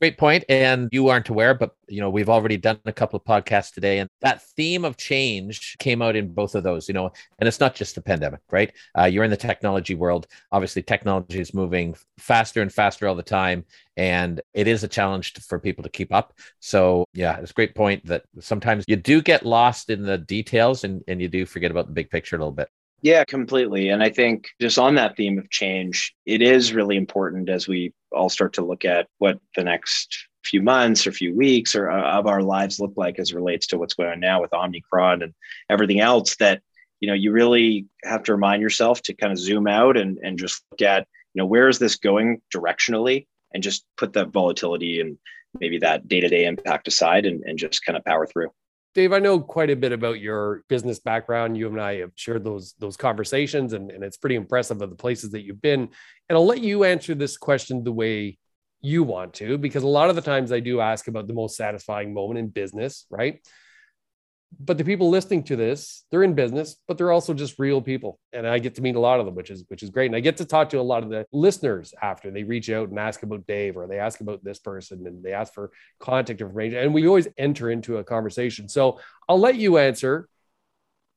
Great 0.00 0.16
point. 0.16 0.44
And 0.48 0.88
you 0.92 1.08
aren't 1.08 1.28
aware, 1.28 1.52
but 1.52 1.74
you 1.86 2.00
know, 2.00 2.08
we've 2.08 2.30
already 2.30 2.56
done 2.56 2.78
a 2.86 2.92
couple 2.92 3.18
of 3.18 3.24
podcasts 3.24 3.74
today, 3.74 3.98
and 3.98 4.08
that 4.22 4.42
theme 4.56 4.86
of 4.86 4.96
change 4.96 5.76
came 5.78 6.00
out 6.00 6.16
in 6.16 6.32
both 6.32 6.54
of 6.54 6.62
those, 6.62 6.88
you 6.88 6.94
know, 6.94 7.12
and 7.38 7.46
it's 7.46 7.60
not 7.60 7.74
just 7.74 7.96
the 7.96 8.00
pandemic, 8.00 8.40
right? 8.50 8.72
Uh, 8.98 9.04
you're 9.04 9.24
in 9.24 9.30
the 9.30 9.36
technology 9.36 9.94
world. 9.94 10.26
Obviously, 10.52 10.82
technology 10.82 11.38
is 11.38 11.52
moving 11.52 11.94
faster 12.18 12.62
and 12.62 12.72
faster 12.72 13.06
all 13.06 13.14
the 13.14 13.22
time, 13.22 13.66
and 13.98 14.40
it 14.54 14.66
is 14.66 14.82
a 14.84 14.88
challenge 14.88 15.34
for 15.42 15.58
people 15.58 15.82
to 15.82 15.90
keep 15.90 16.14
up. 16.14 16.32
So, 16.60 17.04
yeah, 17.12 17.38
it's 17.38 17.50
a 17.50 17.54
great 17.54 17.74
point 17.74 18.06
that 18.06 18.24
sometimes 18.38 18.86
you 18.88 18.96
do 18.96 19.20
get 19.20 19.44
lost 19.44 19.90
in 19.90 20.02
the 20.02 20.16
details 20.16 20.84
and, 20.84 21.02
and 21.08 21.20
you 21.20 21.28
do 21.28 21.44
forget 21.44 21.70
about 21.70 21.86
the 21.88 21.92
big 21.92 22.08
picture 22.08 22.36
a 22.36 22.38
little 22.38 22.52
bit. 22.52 22.70
Yeah, 23.02 23.24
completely. 23.24 23.88
And 23.88 24.02
I 24.02 24.10
think 24.10 24.48
just 24.60 24.78
on 24.78 24.94
that 24.94 25.16
theme 25.16 25.38
of 25.38 25.50
change, 25.50 26.14
it 26.26 26.42
is 26.42 26.72
really 26.72 26.96
important 26.96 27.48
as 27.48 27.66
we 27.66 27.92
all 28.12 28.28
start 28.28 28.52
to 28.54 28.64
look 28.64 28.84
at 28.84 29.08
what 29.18 29.38
the 29.56 29.64
next 29.64 30.28
few 30.44 30.62
months 30.62 31.06
or 31.06 31.12
few 31.12 31.34
weeks 31.34 31.74
or 31.74 31.90
uh, 31.90 32.18
of 32.18 32.26
our 32.26 32.42
lives 32.42 32.80
look 32.80 32.94
like 32.96 33.18
as 33.18 33.34
relates 33.34 33.66
to 33.66 33.78
what's 33.78 33.94
going 33.94 34.10
on 34.10 34.20
now 34.20 34.40
with 34.40 34.52
Omicron 34.54 35.22
and 35.22 35.34
everything 35.68 36.00
else 36.00 36.36
that 36.36 36.62
you 37.00 37.08
know 37.08 37.14
you 37.14 37.32
really 37.32 37.86
have 38.04 38.22
to 38.24 38.32
remind 38.32 38.62
yourself 38.62 39.02
to 39.02 39.14
kind 39.14 39.32
of 39.32 39.38
zoom 39.38 39.66
out 39.66 39.96
and 39.96 40.18
and 40.22 40.38
just 40.38 40.64
look 40.70 40.82
at 40.82 41.06
you 41.34 41.40
know 41.40 41.46
where 41.46 41.68
is 41.68 41.78
this 41.78 41.96
going 41.96 42.40
directionally 42.54 43.26
and 43.52 43.62
just 43.62 43.84
put 43.96 44.12
that 44.14 44.28
volatility 44.28 45.00
and 45.00 45.18
maybe 45.58 45.78
that 45.78 46.06
day-to-day 46.06 46.44
impact 46.44 46.86
aside 46.86 47.26
and, 47.26 47.42
and 47.44 47.58
just 47.58 47.84
kind 47.84 47.96
of 47.96 48.04
power 48.04 48.26
through 48.26 48.50
Dave, 48.94 49.12
I 49.12 49.20
know 49.20 49.38
quite 49.38 49.70
a 49.70 49.76
bit 49.76 49.92
about 49.92 50.20
your 50.20 50.64
business 50.68 50.98
background. 50.98 51.56
You 51.56 51.68
and 51.68 51.80
I 51.80 51.98
have 51.98 52.10
shared 52.16 52.44
those 52.44 52.74
those 52.78 52.96
conversations, 52.96 53.72
and, 53.72 53.90
and 53.90 54.02
it's 54.02 54.16
pretty 54.16 54.34
impressive 54.34 54.82
of 54.82 54.90
the 54.90 54.96
places 54.96 55.30
that 55.30 55.42
you've 55.42 55.62
been. 55.62 55.82
And 56.28 56.36
I'll 56.36 56.46
let 56.46 56.60
you 56.60 56.84
answer 56.84 57.14
this 57.14 57.36
question 57.36 57.84
the 57.84 57.92
way 57.92 58.38
you 58.80 59.04
want 59.04 59.34
to, 59.34 59.58
because 59.58 59.82
a 59.82 59.88
lot 59.88 60.10
of 60.10 60.16
the 60.16 60.22
times 60.22 60.50
I 60.50 60.60
do 60.60 60.80
ask 60.80 61.06
about 61.06 61.28
the 61.28 61.34
most 61.34 61.56
satisfying 61.56 62.12
moment 62.14 62.38
in 62.38 62.48
business, 62.48 63.06
right? 63.10 63.40
But 64.58 64.76
the 64.76 64.84
people 64.84 65.08
listening 65.08 65.42
to 65.44 65.54
this 65.54 66.04
they're 66.10 66.24
in 66.24 66.34
business 66.34 66.76
but 66.88 66.98
they're 66.98 67.12
also 67.12 67.32
just 67.32 67.58
real 67.58 67.80
people. 67.80 68.18
And 68.32 68.46
i 68.46 68.58
get 68.58 68.74
to 68.76 68.82
meet 68.82 68.96
a 68.96 69.00
lot 69.00 69.20
of 69.20 69.26
them 69.26 69.34
which 69.34 69.50
is 69.50 69.64
which 69.68 69.82
is 69.82 69.90
great. 69.90 70.06
And 70.06 70.16
i 70.16 70.20
get 70.20 70.38
to 70.38 70.44
talk 70.44 70.70
to 70.70 70.80
a 70.80 70.82
lot 70.82 71.02
of 71.02 71.10
the 71.10 71.26
listeners 71.32 71.94
after 72.02 72.30
they 72.30 72.42
reach 72.42 72.68
out 72.70 72.88
and 72.88 72.98
ask 72.98 73.22
about 73.22 73.46
dave 73.46 73.76
or 73.76 73.86
they 73.86 73.98
ask 73.98 74.20
about 74.20 74.42
this 74.42 74.58
person 74.58 75.06
and 75.06 75.22
they 75.22 75.32
ask 75.32 75.54
for 75.54 75.70
contact 75.98 76.40
information. 76.40 76.78
And 76.78 76.94
we 76.94 77.06
always 77.06 77.28
enter 77.38 77.70
into 77.70 77.98
a 77.98 78.04
conversation. 78.04 78.68
So 78.68 79.00
i'll 79.28 79.38
let 79.38 79.56
you 79.56 79.78
answer 79.78 80.28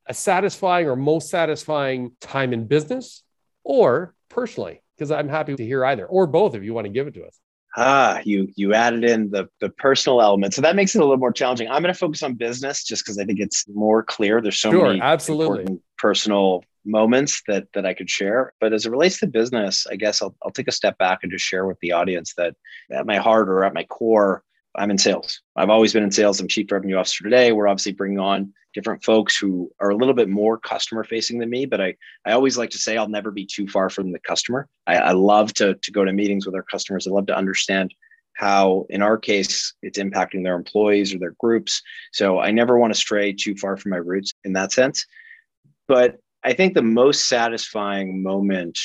a 0.06 0.14
satisfying 0.14 0.86
or 0.86 0.96
most 0.96 1.30
satisfying 1.30 2.12
time 2.20 2.52
in 2.52 2.66
business 2.66 3.22
or 3.64 4.14
personally 4.28 4.82
because 4.96 5.10
i'm 5.10 5.28
happy 5.28 5.56
to 5.56 5.64
hear 5.64 5.84
either 5.84 6.06
or 6.06 6.26
both 6.26 6.54
if 6.54 6.62
you 6.62 6.74
want 6.74 6.84
to 6.84 6.92
give 6.92 7.06
it 7.06 7.14
to 7.14 7.24
us 7.24 7.38
ah 7.76 8.20
you 8.24 8.48
you 8.56 8.74
added 8.74 9.04
in 9.04 9.30
the 9.30 9.48
the 9.60 9.68
personal 9.70 10.20
element. 10.20 10.54
So 10.54 10.62
that 10.62 10.76
makes 10.76 10.94
it 10.94 10.98
a 10.98 11.02
little 11.02 11.16
more 11.16 11.32
challenging. 11.32 11.68
I'm 11.68 11.82
going 11.82 11.92
to 11.92 11.98
focus 11.98 12.22
on 12.22 12.34
business 12.34 12.84
just 12.84 13.04
because 13.04 13.18
i 13.18 13.24
think 13.24 13.40
it's 13.40 13.66
more 13.68 14.02
clear. 14.02 14.40
There's 14.40 14.58
so 14.58 14.70
sure, 14.70 14.88
many 14.88 15.00
absolutely. 15.00 15.80
personal 15.98 16.64
moments 16.84 17.42
that 17.48 17.66
that 17.74 17.86
i 17.86 17.94
could 17.94 18.10
share. 18.10 18.52
But 18.60 18.72
as 18.72 18.86
it 18.86 18.90
relates 18.90 19.18
to 19.20 19.26
business 19.26 19.86
i 19.90 19.96
guess 19.96 20.22
I'll, 20.22 20.34
I'll 20.42 20.50
take 20.50 20.68
a 20.68 20.72
step 20.72 20.98
back 20.98 21.20
and 21.22 21.32
just 21.32 21.44
share 21.44 21.66
with 21.66 21.78
the 21.80 21.92
audience 21.92 22.34
that 22.34 22.54
at 22.90 23.06
my 23.06 23.16
heart 23.16 23.48
or 23.48 23.64
at 23.64 23.74
my 23.74 23.84
core 23.84 24.42
i'm 24.76 24.90
in 24.90 24.98
sales. 24.98 25.40
I've 25.56 25.70
always 25.70 25.92
been 25.92 26.02
in 26.02 26.10
sales. 26.10 26.40
I'm 26.40 26.48
chief 26.48 26.70
revenue 26.70 26.96
officer 26.96 27.24
today. 27.24 27.52
We're 27.52 27.68
obviously 27.68 27.92
bringing 27.92 28.18
on 28.18 28.52
different 28.74 29.02
folks 29.04 29.36
who 29.36 29.70
are 29.80 29.90
a 29.90 29.96
little 29.96 30.14
bit 30.14 30.28
more 30.28 30.58
customer 30.58 31.04
facing 31.04 31.38
than 31.38 31.48
me 31.48 31.64
but 31.64 31.80
i 31.80 31.94
i 32.26 32.32
always 32.32 32.58
like 32.58 32.70
to 32.70 32.78
say 32.78 32.96
i'll 32.96 33.08
never 33.08 33.30
be 33.30 33.46
too 33.46 33.66
far 33.68 33.88
from 33.88 34.12
the 34.12 34.18
customer. 34.18 34.68
I, 34.86 34.96
I 34.96 35.12
love 35.12 35.54
to, 35.54 35.74
to 35.74 35.92
go 35.92 36.04
to 36.04 36.12
meetings 36.12 36.46
with 36.46 36.54
our 36.54 36.62
customers. 36.62 37.06
I 37.06 37.10
love 37.10 37.26
to 37.26 37.36
understand 37.36 37.94
how 38.34 38.84
in 38.90 39.00
our 39.00 39.16
case 39.16 39.72
it's 39.82 39.98
impacting 39.98 40.42
their 40.42 40.56
employees 40.56 41.14
or 41.14 41.18
their 41.18 41.34
groups. 41.38 41.80
So 42.12 42.40
i 42.40 42.50
never 42.50 42.78
want 42.78 42.92
to 42.92 42.98
stray 42.98 43.32
too 43.32 43.56
far 43.56 43.76
from 43.76 43.90
my 43.90 43.98
roots 43.98 44.32
in 44.44 44.52
that 44.54 44.72
sense. 44.72 45.06
But 45.88 46.18
i 46.42 46.52
think 46.52 46.74
the 46.74 46.82
most 46.82 47.28
satisfying 47.28 48.22
moment 48.22 48.78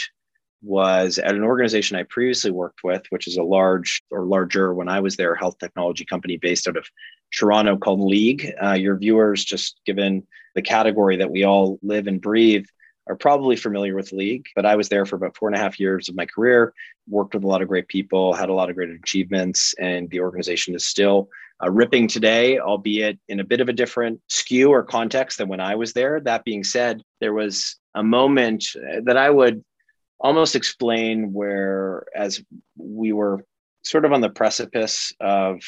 was 0.62 1.17
at 1.19 1.36
an 1.36 1.43
organization 1.43 1.96
I 1.96 2.03
previously 2.03 2.51
worked 2.51 2.81
with, 2.84 3.03
which 3.12 3.27
is 3.27 3.38
a 3.38 3.43
large 3.43 4.01
or 4.12 4.25
larger 4.25 4.74
when 4.74 4.89
I 4.89 5.00
was 5.00 5.15
there, 5.15 5.34
health 5.34 5.58
technology 5.58 6.03
company 6.03 6.38
based 6.38 6.67
out 6.67 6.75
of 6.75 6.86
Toronto 7.38 7.77
called 7.77 8.01
League. 8.01 8.51
Uh, 8.62 8.74
your 8.74 8.98
viewers, 8.98 9.43
just 9.43 9.79
given 9.86 10.25
the 10.55 10.62
category 10.62 11.17
that 11.17 11.31
we 11.31 11.43
all 11.43 11.79
live 11.81 12.07
and 12.07 12.21
breathe, 12.21 12.65
are 13.07 13.15
probably 13.15 13.55
familiar 13.55 13.95
with 13.95 14.12
League. 14.12 14.48
But 14.55 14.65
I 14.65 14.75
was 14.75 14.89
there 14.89 15.05
for 15.05 15.15
about 15.15 15.36
four 15.36 15.50
and 15.50 15.55
a 15.55 15.59
half 15.59 15.79
years 15.79 16.09
of 16.09 16.15
my 16.15 16.25
career, 16.25 16.74
worked 17.07 17.33
with 17.33 17.43
a 17.43 17.48
lot 17.48 17.62
of 17.62 17.67
great 17.67 17.88
people, 17.88 18.33
had 18.33 18.50
a 18.50 18.53
lot 18.53 18.69
of 18.69 18.75
great 18.75 18.89
achievements, 18.89 19.74
and 19.79 20.09
the 20.09 20.19
organization 20.19 20.75
is 20.75 20.88
still 20.88 21.29
uh, 21.62 21.69
ripping 21.69 22.07
today, 22.07 22.59
albeit 22.59 23.19
in 23.27 23.39
a 23.39 23.43
bit 23.43 23.62
of 23.62 23.69
a 23.69 23.74
different 23.74 24.21
skew 24.27 24.69
or 24.69 24.83
context 24.83 25.39
than 25.39 25.50
when 25.50 25.59
I 25.59 25.75
was 25.75 25.93
there. 25.93 26.19
That 26.19 26.45
being 26.45 26.63
said, 26.63 27.01
there 27.19 27.33
was 27.33 27.77
a 27.95 28.03
moment 28.03 28.65
that 29.03 29.17
I 29.17 29.29
would 29.29 29.63
almost 30.19 30.55
explain 30.55 31.33
where 31.33 32.05
as 32.15 32.41
we 32.77 33.13
were 33.13 33.43
sort 33.83 34.05
of 34.05 34.13
on 34.13 34.21
the 34.21 34.29
precipice 34.29 35.13
of 35.19 35.62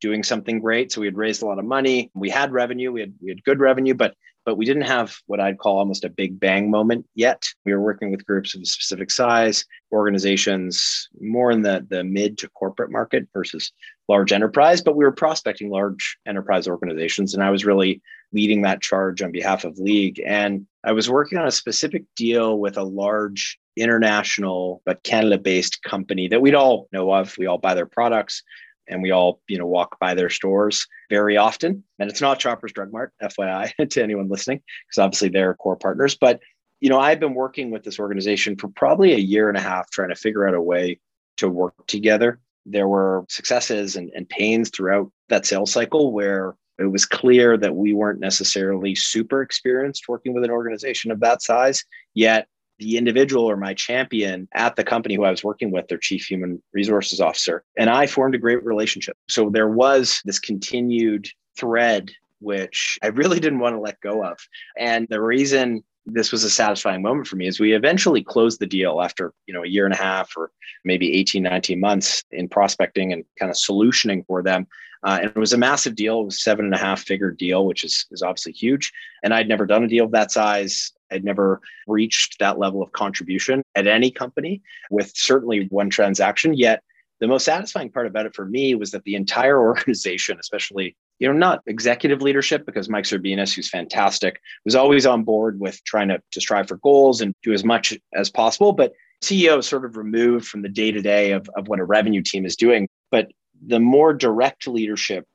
doing 0.00 0.22
something 0.22 0.60
great. 0.60 0.92
So 0.92 1.00
we 1.00 1.06
had 1.06 1.16
raised 1.16 1.42
a 1.42 1.46
lot 1.46 1.58
of 1.58 1.64
money. 1.64 2.10
We 2.14 2.30
had 2.30 2.52
revenue. 2.52 2.92
We 2.92 3.00
had 3.00 3.14
we 3.20 3.30
had 3.30 3.44
good 3.44 3.60
revenue, 3.60 3.94
but 3.94 4.14
but 4.44 4.56
we 4.56 4.64
didn't 4.64 4.82
have 4.82 5.16
what 5.26 5.40
I'd 5.40 5.58
call 5.58 5.78
almost 5.78 6.04
a 6.04 6.08
big 6.08 6.40
bang 6.40 6.70
moment 6.70 7.06
yet. 7.14 7.46
We 7.64 7.72
were 7.72 7.80
working 7.80 8.10
with 8.10 8.26
groups 8.26 8.54
of 8.54 8.62
a 8.62 8.64
specific 8.64 9.10
size, 9.10 9.64
organizations 9.92 11.08
more 11.20 11.50
in 11.50 11.62
the, 11.62 11.86
the 11.88 12.04
mid 12.04 12.38
to 12.38 12.48
corporate 12.48 12.90
market 12.90 13.28
versus 13.34 13.72
large 14.08 14.32
enterprise, 14.32 14.80
but 14.80 14.96
we 14.96 15.04
were 15.04 15.12
prospecting 15.12 15.70
large 15.70 16.16
enterprise 16.26 16.66
organizations. 16.66 17.34
And 17.34 17.42
I 17.42 17.50
was 17.50 17.64
really 17.64 18.00
leading 18.32 18.62
that 18.62 18.80
charge 18.80 19.22
on 19.22 19.30
behalf 19.30 19.64
of 19.64 19.78
League. 19.78 20.22
And 20.24 20.66
I 20.84 20.92
was 20.92 21.10
working 21.10 21.38
on 21.38 21.46
a 21.46 21.52
specific 21.52 22.04
deal 22.16 22.58
with 22.58 22.76
a 22.76 22.82
large 22.82 23.58
international 23.76 24.82
but 24.84 25.02
Canada 25.02 25.38
based 25.38 25.82
company 25.82 26.28
that 26.28 26.40
we'd 26.40 26.54
all 26.54 26.88
know 26.92 27.12
of. 27.12 27.36
We 27.38 27.46
all 27.46 27.58
buy 27.58 27.74
their 27.74 27.86
products 27.86 28.42
and 28.90 29.02
we 29.02 29.10
all 29.10 29.40
you 29.48 29.58
know 29.58 29.66
walk 29.66 29.98
by 29.98 30.14
their 30.14 30.30
stores 30.30 30.86
very 31.08 31.36
often. 31.36 31.82
And 31.98 32.10
it's 32.10 32.20
not 32.20 32.40
shoppers 32.40 32.72
drug 32.72 32.92
mart 32.92 33.12
fyi 33.22 33.72
to 33.90 34.02
anyone 34.02 34.28
listening 34.28 34.62
because 34.88 35.02
obviously 35.02 35.28
they're 35.28 35.54
core 35.54 35.76
partners. 35.76 36.16
But 36.16 36.40
you 36.80 36.88
know 36.88 36.98
i've 36.98 37.20
been 37.20 37.34
working 37.34 37.70
with 37.70 37.84
this 37.84 37.98
organization 37.98 38.56
for 38.56 38.68
probably 38.68 39.12
a 39.12 39.18
year 39.18 39.48
and 39.50 39.58
a 39.58 39.60
half 39.60 39.90
trying 39.90 40.08
to 40.08 40.14
figure 40.14 40.48
out 40.48 40.54
a 40.54 40.62
way 40.62 40.98
to 41.36 41.48
work 41.48 41.74
together. 41.86 42.38
There 42.66 42.88
were 42.88 43.24
successes 43.28 43.96
and, 43.96 44.10
and 44.14 44.28
pains 44.28 44.70
throughout 44.70 45.10
that 45.28 45.46
sales 45.46 45.72
cycle 45.72 46.12
where 46.12 46.54
it 46.78 46.90
was 46.90 47.04
clear 47.04 47.56
that 47.58 47.76
we 47.76 47.92
weren't 47.92 48.20
necessarily 48.20 48.94
super 48.94 49.42
experienced 49.42 50.08
working 50.08 50.32
with 50.32 50.44
an 50.44 50.50
organization 50.50 51.10
of 51.10 51.20
that 51.20 51.42
size. 51.42 51.84
Yet 52.14 52.46
the 52.80 52.96
individual 52.96 53.44
or 53.44 53.56
my 53.56 53.74
champion 53.74 54.48
at 54.54 54.74
the 54.74 54.84
company 54.84 55.14
who 55.14 55.24
I 55.24 55.30
was 55.30 55.44
working 55.44 55.70
with, 55.70 55.88
their 55.88 55.98
chief 55.98 56.24
human 56.24 56.60
resources 56.72 57.20
officer, 57.20 57.62
and 57.78 57.88
I 57.88 58.06
formed 58.06 58.34
a 58.34 58.38
great 58.38 58.64
relationship. 58.64 59.16
So 59.28 59.50
there 59.50 59.68
was 59.68 60.20
this 60.24 60.38
continued 60.38 61.28
thread 61.56 62.10
which 62.40 62.98
I 63.02 63.08
really 63.08 63.38
didn't 63.38 63.58
want 63.58 63.76
to 63.76 63.80
let 63.80 64.00
go 64.00 64.24
of. 64.24 64.38
And 64.78 65.06
the 65.10 65.20
reason 65.20 65.84
this 66.06 66.32
was 66.32 66.44
a 66.44 66.50
satisfying 66.50 67.02
moment 67.02 67.26
for 67.26 67.36
me 67.36 67.46
as 67.46 67.60
we 67.60 67.74
eventually 67.74 68.22
closed 68.22 68.60
the 68.60 68.66
deal 68.66 69.00
after 69.00 69.32
you 69.46 69.54
know 69.54 69.62
a 69.62 69.68
year 69.68 69.84
and 69.84 69.94
a 69.94 69.98
half 69.98 70.36
or 70.36 70.50
maybe 70.84 71.12
18 71.14 71.42
19 71.42 71.80
months 71.80 72.24
in 72.30 72.48
prospecting 72.48 73.12
and 73.12 73.24
kind 73.38 73.50
of 73.50 73.56
solutioning 73.56 74.24
for 74.26 74.42
them. 74.42 74.66
Uh, 75.02 75.18
and 75.22 75.30
it 75.30 75.36
was 75.36 75.54
a 75.54 75.58
massive 75.58 75.94
deal 75.94 76.20
it 76.20 76.24
was 76.24 76.42
seven 76.42 76.64
and 76.64 76.74
a 76.74 76.78
half 76.78 77.00
figure 77.00 77.30
deal 77.30 77.64
which 77.66 77.84
is, 77.84 78.06
is 78.10 78.22
obviously 78.22 78.52
huge. 78.52 78.92
And 79.22 79.34
i'd 79.34 79.48
never 79.48 79.66
done 79.66 79.84
a 79.84 79.88
deal 79.88 80.06
of 80.06 80.12
that 80.12 80.30
size. 80.30 80.92
I'd 81.10 81.24
never 81.24 81.60
reached 81.86 82.38
that 82.38 82.58
level 82.58 82.82
of 82.82 82.92
contribution 82.92 83.62
at 83.74 83.86
any 83.86 84.10
company 84.10 84.62
with 84.90 85.12
certainly 85.16 85.66
one 85.70 85.90
transaction. 85.90 86.54
Yet 86.54 86.82
the 87.20 87.28
most 87.28 87.44
satisfying 87.44 87.90
part 87.90 88.06
about 88.06 88.26
it 88.26 88.34
for 88.34 88.46
me 88.46 88.74
was 88.74 88.90
that 88.92 89.04
the 89.04 89.14
entire 89.14 89.58
organization, 89.68 90.38
especially, 90.40 90.96
you 91.20 91.28
know, 91.28 91.34
not 91.34 91.62
executive 91.66 92.22
leadership, 92.22 92.66
because 92.66 92.88
Mike 92.88 93.04
Serbinis, 93.04 93.54
who's 93.54 93.68
fantastic, 93.68 94.40
was 94.64 94.74
always 94.74 95.06
on 95.06 95.22
board 95.22 95.60
with 95.60 95.82
trying 95.84 96.08
to, 96.08 96.20
to 96.32 96.40
strive 96.40 96.66
for 96.66 96.78
goals 96.78 97.20
and 97.20 97.34
do 97.42 97.52
as 97.52 97.62
much 97.62 97.96
as 98.14 98.30
possible. 98.30 98.72
But 98.72 98.92
CEO 99.22 99.58
is 99.58 99.66
sort 99.66 99.84
of 99.84 99.96
removed 99.96 100.46
from 100.46 100.62
the 100.62 100.68
day 100.68 100.90
to 100.90 101.00
day 101.00 101.32
of 101.32 101.48
what 101.66 101.78
a 101.78 101.84
revenue 101.84 102.22
team 102.22 102.44
is 102.44 102.56
doing. 102.56 102.88
But 103.10 103.30
the 103.64 103.80
more 103.80 104.14
direct 104.14 104.66
leadership 104.66 105.26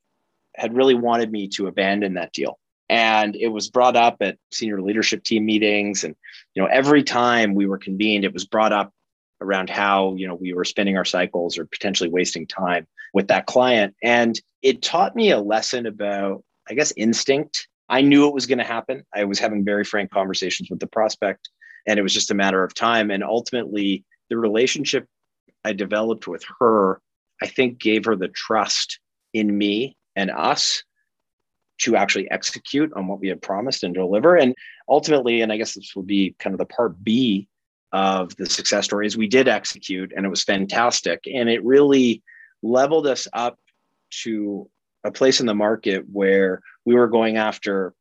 had 0.55 0.75
really 0.75 0.95
wanted 0.95 1.31
me 1.31 1.47
to 1.49 1.67
abandon 1.67 2.15
that 2.15 2.33
deal 2.33 2.57
and 2.89 3.35
it 3.35 3.47
was 3.47 3.69
brought 3.69 3.95
up 3.95 4.17
at 4.21 4.37
senior 4.51 4.81
leadership 4.81 5.23
team 5.23 5.45
meetings 5.45 6.03
and 6.03 6.15
you 6.53 6.61
know 6.61 6.69
every 6.71 7.03
time 7.03 7.55
we 7.55 7.65
were 7.65 7.77
convened 7.77 8.23
it 8.23 8.33
was 8.33 8.45
brought 8.45 8.71
up 8.71 8.91
around 9.41 9.69
how 9.69 10.15
you 10.15 10.27
know 10.27 10.35
we 10.35 10.53
were 10.53 10.65
spinning 10.65 10.97
our 10.97 11.05
cycles 11.05 11.57
or 11.57 11.65
potentially 11.65 12.09
wasting 12.09 12.45
time 12.45 12.87
with 13.15 13.27
that 13.29 13.47
client 13.47 13.95
and 14.03 14.39
it 14.61 14.81
taught 14.81 15.15
me 15.15 15.31
a 15.31 15.39
lesson 15.39 15.87
about 15.87 16.43
i 16.69 16.73
guess 16.73 16.93
instinct 16.97 17.67
i 17.89 18.01
knew 18.01 18.27
it 18.27 18.33
was 18.33 18.45
going 18.45 18.59
to 18.59 18.63
happen 18.63 19.03
i 19.15 19.23
was 19.23 19.39
having 19.39 19.65
very 19.65 19.83
frank 19.83 20.11
conversations 20.11 20.69
with 20.69 20.79
the 20.79 20.87
prospect 20.87 21.49
and 21.87 21.97
it 21.97 22.03
was 22.03 22.13
just 22.13 22.29
a 22.29 22.35
matter 22.35 22.63
of 22.63 22.75
time 22.75 23.09
and 23.09 23.23
ultimately 23.23 24.03
the 24.29 24.37
relationship 24.37 25.07
i 25.63 25.73
developed 25.73 26.27
with 26.27 26.43
her 26.59 27.01
i 27.41 27.47
think 27.47 27.79
gave 27.79 28.05
her 28.05 28.15
the 28.15 28.27
trust 28.27 28.99
in 29.33 29.57
me 29.57 29.97
and 30.15 30.29
us 30.29 30.83
to 31.77 31.95
actually 31.95 32.29
execute 32.31 32.91
on 32.95 33.07
what 33.07 33.19
we 33.19 33.27
had 33.27 33.41
promised 33.41 33.83
and 33.83 33.93
deliver. 33.93 34.35
And 34.35 34.55
ultimately, 34.87 35.41
and 35.41 35.51
I 35.51 35.57
guess 35.57 35.73
this 35.73 35.95
will 35.95 36.03
be 36.03 36.35
kind 36.39 36.53
of 36.53 36.57
the 36.57 36.65
part 36.65 37.03
B 37.03 37.47
of 37.91 38.35
the 38.37 38.45
success 38.45 38.85
story 38.85 39.07
is 39.07 39.17
we 39.17 39.27
did 39.27 39.47
execute 39.47 40.13
and 40.15 40.25
it 40.25 40.29
was 40.29 40.43
fantastic. 40.43 41.25
And 41.33 41.49
it 41.49 41.63
really 41.63 42.23
leveled 42.65 43.07
us 43.07 43.27
up 43.33 43.59
to 44.23 44.69
a 45.03 45.11
place 45.11 45.39
in 45.39 45.45
the 45.45 45.53
market 45.53 46.05
where 46.11 46.61
we 46.85 46.95
were 46.95 47.07
going 47.07 47.37
after 47.37 47.93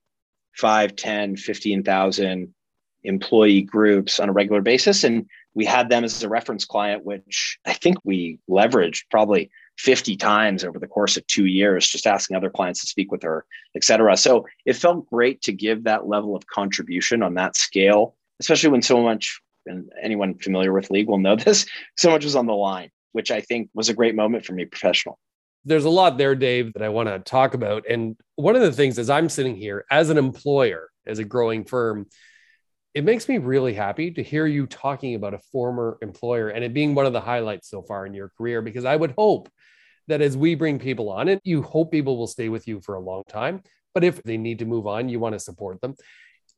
5, 0.56 0.97
10, 0.97 1.37
15,000 1.37 2.54
employee 3.02 3.62
groups 3.62 4.18
on 4.18 4.28
a 4.28 4.33
regular 4.33 4.62
basis. 4.62 5.04
And 5.04 5.26
we 5.54 5.64
had 5.64 5.88
them 5.88 6.04
as 6.04 6.23
a 6.23 6.28
reference 6.28 6.64
client, 6.64 7.04
which 7.04 7.59
I 7.66 7.75
think 7.75 7.99
we 8.04 8.38
leveraged 8.49 9.02
probably 9.11 9.50
50 9.78 10.16
times 10.16 10.64
over 10.64 10.78
the 10.78 10.87
course 10.87 11.16
of 11.16 11.26
two 11.26 11.47
years, 11.47 11.88
just 11.88 12.06
asking 12.06 12.37
other 12.37 12.50
clients 12.50 12.80
to 12.80 12.87
speak 12.87 13.12
with 13.12 13.23
her, 13.23 13.44
et 13.76 13.85
cetera. 13.85 14.16
So 14.16 14.47
it 14.64 14.75
felt 14.75 15.09
great 15.11 15.42
to 15.42 15.52
give 15.52 15.85
that 15.85 16.09
level 16.09 16.37
of 16.37 16.47
contribution 16.47 17.23
on 17.23 17.35
that 17.35 17.56
scale, 17.56 18.16
especially 18.40 18.71
when 18.71 18.83
so 18.83 19.02
much, 19.02 19.40
and 19.66 19.90
anyone 20.00 20.35
familiar 20.35 20.73
with 20.73 20.90
league 20.90 21.09
will 21.09 21.18
know 21.18 21.37
this, 21.37 21.66
so 21.97 22.11
much 22.11 22.25
was 22.25 22.37
on 22.37 22.47
the 22.47 22.54
line, 22.54 22.90
which 23.14 23.30
I 23.30 23.40
think 23.40 23.71
was 23.75 23.88
a 23.88 23.94
great 23.94 24.14
moment 24.14 24.44
for 24.44 24.52
me 24.52 24.64
professional. 24.64 25.18
There's 25.64 25.85
a 25.85 25.90
lot 25.90 26.18
there, 26.18 26.35
Dave, 26.35 26.73
that 26.75 26.83
I 26.83 26.90
want 26.90 27.09
to 27.09 27.21
talk 27.21 27.54
about. 27.54 27.85
And 27.88 28.16
one 28.37 28.56
of 28.56 28.61
the 28.61 28.73
things 28.73 28.99
as 28.99 29.09
I'm 29.09 29.28
sitting 29.28 29.56
here 29.56 29.87
as 29.90 30.11
an 30.11 30.18
employer, 30.18 30.90
as 31.06 31.21
a 31.21 31.25
growing 31.25 31.64
firm, 31.64 32.06
it 32.92 33.04
makes 33.04 33.28
me 33.28 33.38
really 33.38 33.73
happy 33.73 34.11
to 34.11 34.23
hear 34.23 34.47
you 34.47 34.66
talking 34.66 35.14
about 35.14 35.33
a 35.33 35.38
former 35.52 35.97
employer 36.02 36.49
and 36.49 36.64
it 36.64 36.75
being 36.75 36.94
one 36.94 37.06
of 37.06 37.12
the 37.12 37.21
highlights 37.21 37.71
so 37.71 37.83
far 37.83 38.04
in 38.04 38.14
your 38.14 38.30
career 38.37 38.62
because 38.62 38.85
I 38.85 38.97
would 38.97 39.14
hope 39.16 39.49
that 40.06 40.21
as 40.21 40.37
we 40.37 40.54
bring 40.54 40.78
people 40.78 41.11
on 41.11 41.28
and 41.28 41.40
you 41.44 41.62
hope 41.62 41.90
people 41.90 42.16
will 42.16 42.26
stay 42.26 42.49
with 42.49 42.68
you 42.68 42.80
for 42.80 42.94
a 42.94 43.00
long 43.00 43.23
time 43.28 43.62
but 43.94 44.04
if 44.04 44.23
they 44.23 44.37
need 44.37 44.61
to 44.61 44.64
move 44.64 44.87
on 44.87 45.09
you 45.09 45.18
want 45.18 45.33
to 45.33 45.40
support 45.40 45.80
them 45.80 45.94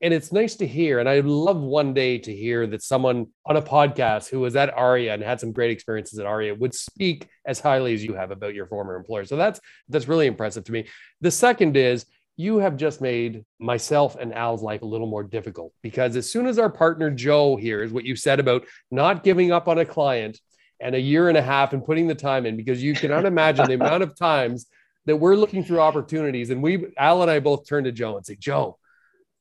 and 0.03 0.13
it's 0.13 0.33
nice 0.33 0.57
to 0.57 0.67
hear 0.67 0.99
and 0.99 1.09
i'd 1.09 1.25
love 1.25 1.57
one 1.57 1.95
day 1.95 2.19
to 2.19 2.35
hear 2.35 2.67
that 2.67 2.83
someone 2.83 3.27
on 3.47 3.57
a 3.57 3.63
podcast 3.63 4.29
who 4.29 4.41
was 4.41 4.57
at 4.57 4.73
aria 4.77 5.15
and 5.15 5.23
had 5.23 5.41
some 5.41 5.53
great 5.53 5.71
experiences 5.71 6.19
at 6.19 6.27
aria 6.27 6.55
would 6.55 6.75
speak 6.75 7.29
as 7.47 7.61
highly 7.61 7.95
as 7.95 8.05
you 8.05 8.15
have 8.15 8.31
about 8.31 8.55
your 8.55 8.67
former 8.67 8.97
employer 8.97 9.25
so 9.25 9.37
that's 9.37 9.61
that's 9.89 10.09
really 10.09 10.27
impressive 10.27 10.65
to 10.65 10.73
me 10.73 10.87
the 11.21 11.31
second 11.31 11.77
is 11.77 12.07
you 12.39 12.59
have 12.59 12.77
just 12.77 13.01
made 13.01 13.47
myself 13.59 14.15
and 14.21 14.35
Al's 14.35 14.63
life 14.63 14.83
a 14.83 14.87
little 14.87 15.07
more 15.07 15.23
difficult 15.23 15.73
because 15.83 16.17
as 16.17 16.31
soon 16.31 16.47
as 16.47 16.59
our 16.59 16.69
partner 16.69 17.11
Joe 17.11 17.57
hears 17.57 17.95
what 17.95 18.05
you 18.05 18.15
said 18.15 18.41
about 18.41 18.67
not 18.91 19.25
giving 19.25 19.53
up 19.53 19.69
on 19.69 19.79
a 19.79 19.87
client 19.87 20.39
and 20.81 20.95
a 20.95 21.01
year 21.01 21.29
and 21.29 21.39
a 21.39 21.43
half 21.43 21.73
and 21.73 21.85
putting 21.85 22.07
the 22.07 22.15
time 22.15 22.47
in, 22.47 22.57
because 22.57 22.83
you 22.83 22.95
cannot 22.95 23.25
imagine 23.25 23.67
the 23.67 23.75
amount 23.75 24.03
of 24.03 24.17
times 24.17 24.67
that 25.07 25.17
we're 25.17 25.37
looking 25.37 25.65
through 25.65 25.81
opportunities. 25.81 26.51
And 26.51 26.63
we, 26.63 26.87
Al 26.99 27.23
and 27.23 27.31
I 27.31 27.41
both 27.41 27.67
turn 27.67 27.85
to 27.85 27.93
Joe 27.93 28.17
and 28.17 28.27
say, 28.27 28.37
Joe, 28.37 28.79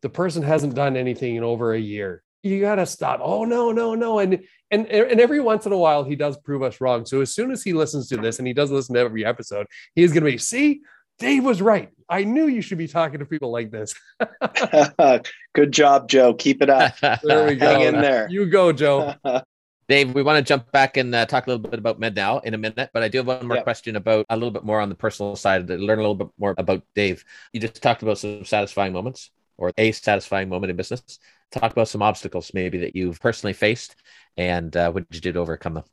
the 0.06 0.10
person 0.10 0.44
hasn't 0.44 0.76
done 0.76 0.96
anything 0.96 1.36
in 1.36 1.44
over 1.44 1.74
a 1.74 1.80
year. 1.80 2.22
You 2.44 2.62
got 2.62 2.76
to 2.76 2.86
stop. 2.86 3.22
Oh, 3.24 3.44
no, 3.44 3.72
no, 3.72 3.96
no. 3.96 4.20
And, 4.20 4.44
and, 4.70 4.86
and 4.86 5.20
every 5.20 5.40
once 5.40 5.66
in 5.66 5.72
a 5.72 5.78
while, 5.80 6.04
he 6.04 6.16
does 6.16 6.38
prove 6.38 6.62
us 6.62 6.80
wrong. 6.80 7.08
So 7.08 7.22
as 7.22 7.34
soon 7.34 7.50
as 7.50 7.64
he 7.64 7.74
listens 7.74 8.08
to 8.10 8.18
this 8.18 8.38
and 8.38 8.48
he 8.48 8.54
does 8.54 8.70
listen 8.70 8.94
to 8.94 9.02
every 9.02 9.26
episode, 9.26 9.66
he's 9.96 10.12
going 10.14 10.24
to 10.24 10.30
be, 10.30 10.38
see, 10.38 10.82
Dave 11.18 11.44
was 11.44 11.60
right. 11.60 11.90
I 12.08 12.24
knew 12.24 12.46
you 12.46 12.62
should 12.62 12.78
be 12.78 12.88
talking 12.88 13.18
to 13.18 13.26
people 13.26 13.52
like 13.52 13.72
this. 13.72 13.96
Good 15.56 15.72
job, 15.72 16.08
Joe. 16.08 16.36
Keep 16.36 16.62
it 16.62 16.70
up. 16.70 16.94
there 17.24 17.48
we 17.48 17.56
go. 17.56 17.66
Hang 17.66 17.82
in 17.82 18.00
there. 18.00 18.28
You 18.30 18.46
go, 18.46 18.72
Joe. 18.72 19.16
Dave, 19.90 20.14
we 20.14 20.22
want 20.22 20.38
to 20.38 20.48
jump 20.48 20.72
back 20.72 20.98
and 20.98 21.16
uh, 21.16 21.26
talk 21.26 21.48
a 21.48 21.50
little 21.50 21.68
bit 21.68 21.80
about 21.80 22.00
MedNow 22.00 22.44
in 22.44 22.54
a 22.54 22.60
minute, 22.60 22.92
but 22.94 23.02
I 23.02 23.08
do 23.08 23.18
have 23.20 23.28
one 23.28 23.48
more 23.48 23.58
yep. 23.58 23.64
question 23.64 23.96
about 23.96 24.28
a 24.30 24.36
little 24.36 24.52
bit 24.52 24.64
more 24.64 24.82
on 24.82 24.90
the 24.90 24.96
personal 24.96 25.36
side 25.36 25.66
to 25.66 25.78
learn 25.78 25.98
a 25.98 26.02
little 26.04 26.14
bit 26.14 26.28
more 26.38 26.54
about 26.60 26.84
Dave. 26.94 27.26
You 27.54 27.60
just 27.60 27.82
talked 27.82 28.04
about 28.04 28.20
some 28.20 28.46
satisfying 28.46 28.94
moments 28.94 29.32
or 29.58 29.72
a 29.78 29.92
satisfying 29.92 30.50
moment 30.50 30.72
in 30.72 30.76
business. 30.78 31.20
Talk 31.52 31.72
about 31.72 31.88
some 31.88 32.02
obstacles 32.02 32.52
maybe 32.54 32.80
that 32.80 32.96
you've 32.96 33.20
personally 33.20 33.54
faced 33.54 33.96
and 34.38 34.76
uh, 34.76 34.92
what 34.92 35.10
did 35.10 35.16
you 35.16 35.22
do 35.22 35.34
to 35.34 35.40
overcome 35.40 35.76
them? 35.76 35.84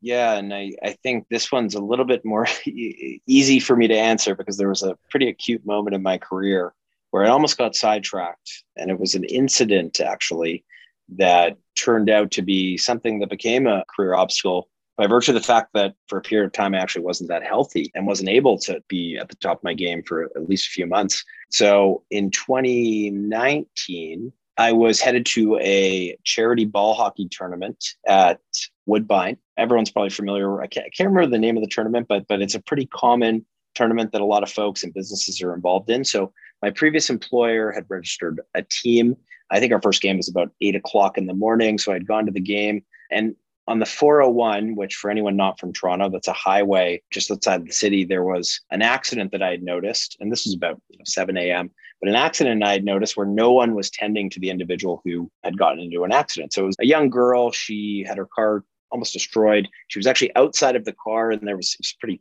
Yeah, 0.00 0.34
and 0.34 0.52
I, 0.52 0.72
I 0.82 0.92
think 1.02 1.26
this 1.30 1.52
one's 1.52 1.74
a 1.76 1.80
little 1.80 2.04
bit 2.04 2.24
more 2.24 2.46
easy 2.66 3.60
for 3.60 3.76
me 3.76 3.86
to 3.88 3.96
answer 3.96 4.34
because 4.34 4.56
there 4.56 4.68
was 4.68 4.82
a 4.82 4.98
pretty 5.10 5.28
acute 5.28 5.64
moment 5.64 5.94
in 5.94 6.02
my 6.02 6.18
career 6.18 6.74
where 7.10 7.24
I 7.24 7.28
almost 7.28 7.58
got 7.58 7.76
sidetracked. 7.76 8.64
And 8.76 8.90
it 8.90 8.98
was 8.98 9.14
an 9.14 9.24
incident 9.24 10.00
actually 10.00 10.64
that 11.16 11.56
turned 11.76 12.10
out 12.10 12.32
to 12.32 12.42
be 12.42 12.76
something 12.76 13.20
that 13.20 13.30
became 13.30 13.66
a 13.66 13.84
career 13.94 14.14
obstacle 14.14 14.68
by 15.02 15.08
virtue 15.08 15.32
of 15.32 15.34
the 15.34 15.40
fact 15.40 15.72
that 15.74 15.96
for 16.06 16.18
a 16.18 16.22
period 16.22 16.46
of 16.46 16.52
time 16.52 16.76
I 16.76 16.78
actually 16.78 17.04
wasn't 17.04 17.28
that 17.28 17.42
healthy 17.42 17.90
and 17.92 18.06
wasn't 18.06 18.28
able 18.28 18.56
to 18.58 18.80
be 18.86 19.18
at 19.20 19.30
the 19.30 19.36
top 19.36 19.58
of 19.58 19.64
my 19.64 19.74
game 19.74 20.04
for 20.04 20.26
at 20.36 20.48
least 20.48 20.68
a 20.68 20.70
few 20.70 20.86
months. 20.86 21.24
So 21.50 22.04
in 22.12 22.30
2019, 22.30 24.32
I 24.58 24.70
was 24.70 25.00
headed 25.00 25.26
to 25.26 25.58
a 25.58 26.16
charity 26.22 26.66
ball 26.66 26.94
hockey 26.94 27.26
tournament 27.32 27.84
at 28.06 28.38
Woodbine. 28.86 29.38
Everyone's 29.56 29.90
probably 29.90 30.10
familiar. 30.10 30.62
I 30.62 30.68
can't, 30.68 30.86
I 30.86 30.90
can't 30.90 31.08
remember 31.08 31.32
the 31.32 31.38
name 31.40 31.56
of 31.56 31.64
the 31.64 31.68
tournament, 31.68 32.06
but 32.06 32.28
but 32.28 32.40
it's 32.40 32.54
a 32.54 32.60
pretty 32.60 32.86
common 32.86 33.44
tournament 33.74 34.12
that 34.12 34.20
a 34.20 34.24
lot 34.24 34.44
of 34.44 34.52
folks 34.52 34.84
and 34.84 34.94
businesses 34.94 35.42
are 35.42 35.52
involved 35.52 35.90
in. 35.90 36.04
So 36.04 36.32
my 36.62 36.70
previous 36.70 37.10
employer 37.10 37.72
had 37.72 37.86
registered 37.88 38.40
a 38.54 38.62
team. 38.62 39.16
I 39.50 39.58
think 39.58 39.72
our 39.72 39.82
first 39.82 40.00
game 40.00 40.18
was 40.18 40.28
about 40.28 40.52
eight 40.60 40.76
o'clock 40.76 41.18
in 41.18 41.26
the 41.26 41.34
morning. 41.34 41.76
So 41.76 41.92
I'd 41.92 42.06
gone 42.06 42.24
to 42.26 42.32
the 42.32 42.38
game. 42.38 42.84
And 43.10 43.34
on 43.68 43.78
the 43.78 43.86
401, 43.86 44.74
which 44.74 44.96
for 44.96 45.10
anyone 45.10 45.36
not 45.36 45.60
from 45.60 45.72
Toronto, 45.72 46.08
that's 46.08 46.28
a 46.28 46.32
highway 46.32 47.00
just 47.10 47.30
outside 47.30 47.64
the 47.64 47.72
city, 47.72 48.04
there 48.04 48.24
was 48.24 48.60
an 48.70 48.82
accident 48.82 49.30
that 49.32 49.42
I 49.42 49.50
had 49.50 49.62
noticed. 49.62 50.16
And 50.20 50.32
this 50.32 50.44
was 50.44 50.54
about 50.54 50.80
you 50.88 50.98
know, 50.98 51.04
7 51.06 51.36
a.m. 51.36 51.70
But 52.00 52.08
an 52.08 52.16
accident 52.16 52.64
I 52.64 52.72
had 52.72 52.84
noticed 52.84 53.16
where 53.16 53.26
no 53.26 53.52
one 53.52 53.74
was 53.74 53.90
tending 53.90 54.30
to 54.30 54.40
the 54.40 54.50
individual 54.50 55.00
who 55.04 55.30
had 55.44 55.56
gotten 55.56 55.78
into 55.78 56.02
an 56.02 56.12
accident. 56.12 56.52
So 56.52 56.64
it 56.64 56.66
was 56.66 56.76
a 56.80 56.86
young 56.86 57.08
girl. 57.08 57.52
She 57.52 58.04
had 58.06 58.18
her 58.18 58.28
car 58.34 58.64
almost 58.90 59.12
destroyed. 59.12 59.68
She 59.88 59.98
was 59.98 60.08
actually 60.08 60.34
outside 60.34 60.74
of 60.74 60.84
the 60.84 60.94
car 60.94 61.30
and 61.30 61.46
there 61.46 61.56
was, 61.56 61.76
was 61.78 61.94
pretty 62.00 62.20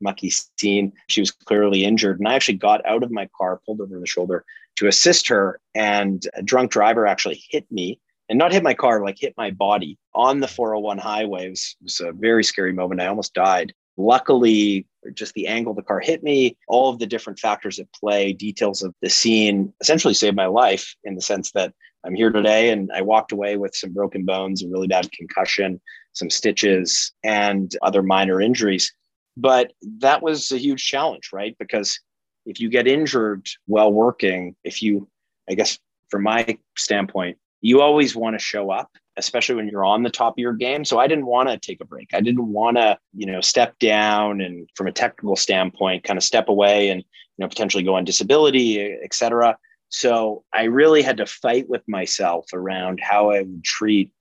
mucky 0.00 0.30
scene. 0.30 0.92
She 1.08 1.22
was 1.22 1.30
clearly 1.30 1.84
injured. 1.84 2.18
And 2.18 2.28
I 2.28 2.34
actually 2.34 2.58
got 2.58 2.84
out 2.86 3.02
of 3.02 3.10
my 3.10 3.28
car, 3.36 3.60
pulled 3.64 3.80
over 3.80 3.98
the 3.98 4.06
shoulder 4.06 4.44
to 4.76 4.86
assist 4.86 5.28
her. 5.28 5.60
And 5.74 6.22
a 6.34 6.42
drunk 6.42 6.70
driver 6.70 7.06
actually 7.06 7.42
hit 7.50 7.66
me 7.70 8.00
and 8.28 8.38
not 8.38 8.52
hit 8.52 8.62
my 8.62 8.74
car, 8.74 9.02
like 9.02 9.18
hit 9.18 9.34
my 9.36 9.50
body 9.50 9.98
on 10.14 10.40
the 10.40 10.48
401 10.48 10.98
highway. 10.98 11.46
It 11.46 11.50
was, 11.50 11.76
it 11.80 11.84
was 11.84 12.00
a 12.00 12.12
very 12.12 12.44
scary 12.44 12.72
moment. 12.72 13.00
I 13.00 13.06
almost 13.06 13.34
died. 13.34 13.72
Luckily, 13.96 14.86
just 15.14 15.34
the 15.34 15.46
angle 15.46 15.74
the 15.74 15.82
car 15.82 16.00
hit 16.00 16.22
me, 16.22 16.56
all 16.68 16.90
of 16.90 16.98
the 16.98 17.06
different 17.06 17.38
factors 17.38 17.78
at 17.78 17.92
play, 17.92 18.32
details 18.32 18.82
of 18.82 18.94
the 19.02 19.10
scene 19.10 19.72
essentially 19.80 20.14
saved 20.14 20.36
my 20.36 20.46
life 20.46 20.94
in 21.04 21.14
the 21.14 21.20
sense 21.20 21.50
that 21.52 21.72
I'm 22.04 22.14
here 22.14 22.30
today 22.30 22.70
and 22.70 22.90
I 22.94 23.02
walked 23.02 23.32
away 23.32 23.56
with 23.56 23.74
some 23.74 23.92
broken 23.92 24.24
bones, 24.24 24.62
a 24.62 24.68
really 24.68 24.86
bad 24.86 25.10
concussion, 25.12 25.80
some 26.12 26.30
stitches, 26.30 27.12
and 27.24 27.74
other 27.82 28.02
minor 28.02 28.40
injuries. 28.40 28.92
But 29.36 29.72
that 29.98 30.22
was 30.22 30.52
a 30.52 30.58
huge 30.58 30.84
challenge, 30.84 31.30
right? 31.32 31.56
Because 31.58 31.98
if 32.46 32.60
you 32.60 32.68
get 32.68 32.86
injured 32.86 33.46
while 33.66 33.92
working, 33.92 34.54
if 34.64 34.82
you, 34.82 35.08
I 35.50 35.54
guess 35.54 35.78
from 36.08 36.22
my 36.22 36.56
standpoint, 36.76 37.36
you 37.60 37.80
always 37.80 38.14
want 38.14 38.34
to 38.34 38.38
show 38.38 38.70
up, 38.70 38.90
especially 39.16 39.56
when 39.56 39.68
you're 39.68 39.84
on 39.84 40.02
the 40.02 40.10
top 40.10 40.34
of 40.34 40.38
your 40.38 40.52
game. 40.52 40.84
So 40.84 40.98
I 40.98 41.06
didn't 41.06 41.26
want 41.26 41.48
to 41.48 41.58
take 41.58 41.80
a 41.80 41.84
break. 41.84 42.08
I 42.12 42.20
didn't 42.20 42.46
want 42.46 42.76
to, 42.76 42.98
you 43.14 43.26
know, 43.26 43.40
step 43.40 43.78
down 43.78 44.40
and 44.40 44.68
from 44.74 44.86
a 44.86 44.92
technical 44.92 45.36
standpoint, 45.36 46.04
kind 46.04 46.16
of 46.16 46.22
step 46.22 46.48
away 46.48 46.90
and, 46.90 47.00
you 47.00 47.44
know, 47.44 47.48
potentially 47.48 47.82
go 47.82 47.96
on 47.96 48.04
disability, 48.04 48.80
et 48.80 49.12
cetera. 49.12 49.56
So 49.88 50.44
I 50.52 50.64
really 50.64 51.02
had 51.02 51.16
to 51.16 51.26
fight 51.26 51.68
with 51.68 51.82
myself 51.88 52.46
around 52.52 53.00
how 53.00 53.30
I 53.30 53.40
would 53.40 53.64
treat 53.64 54.12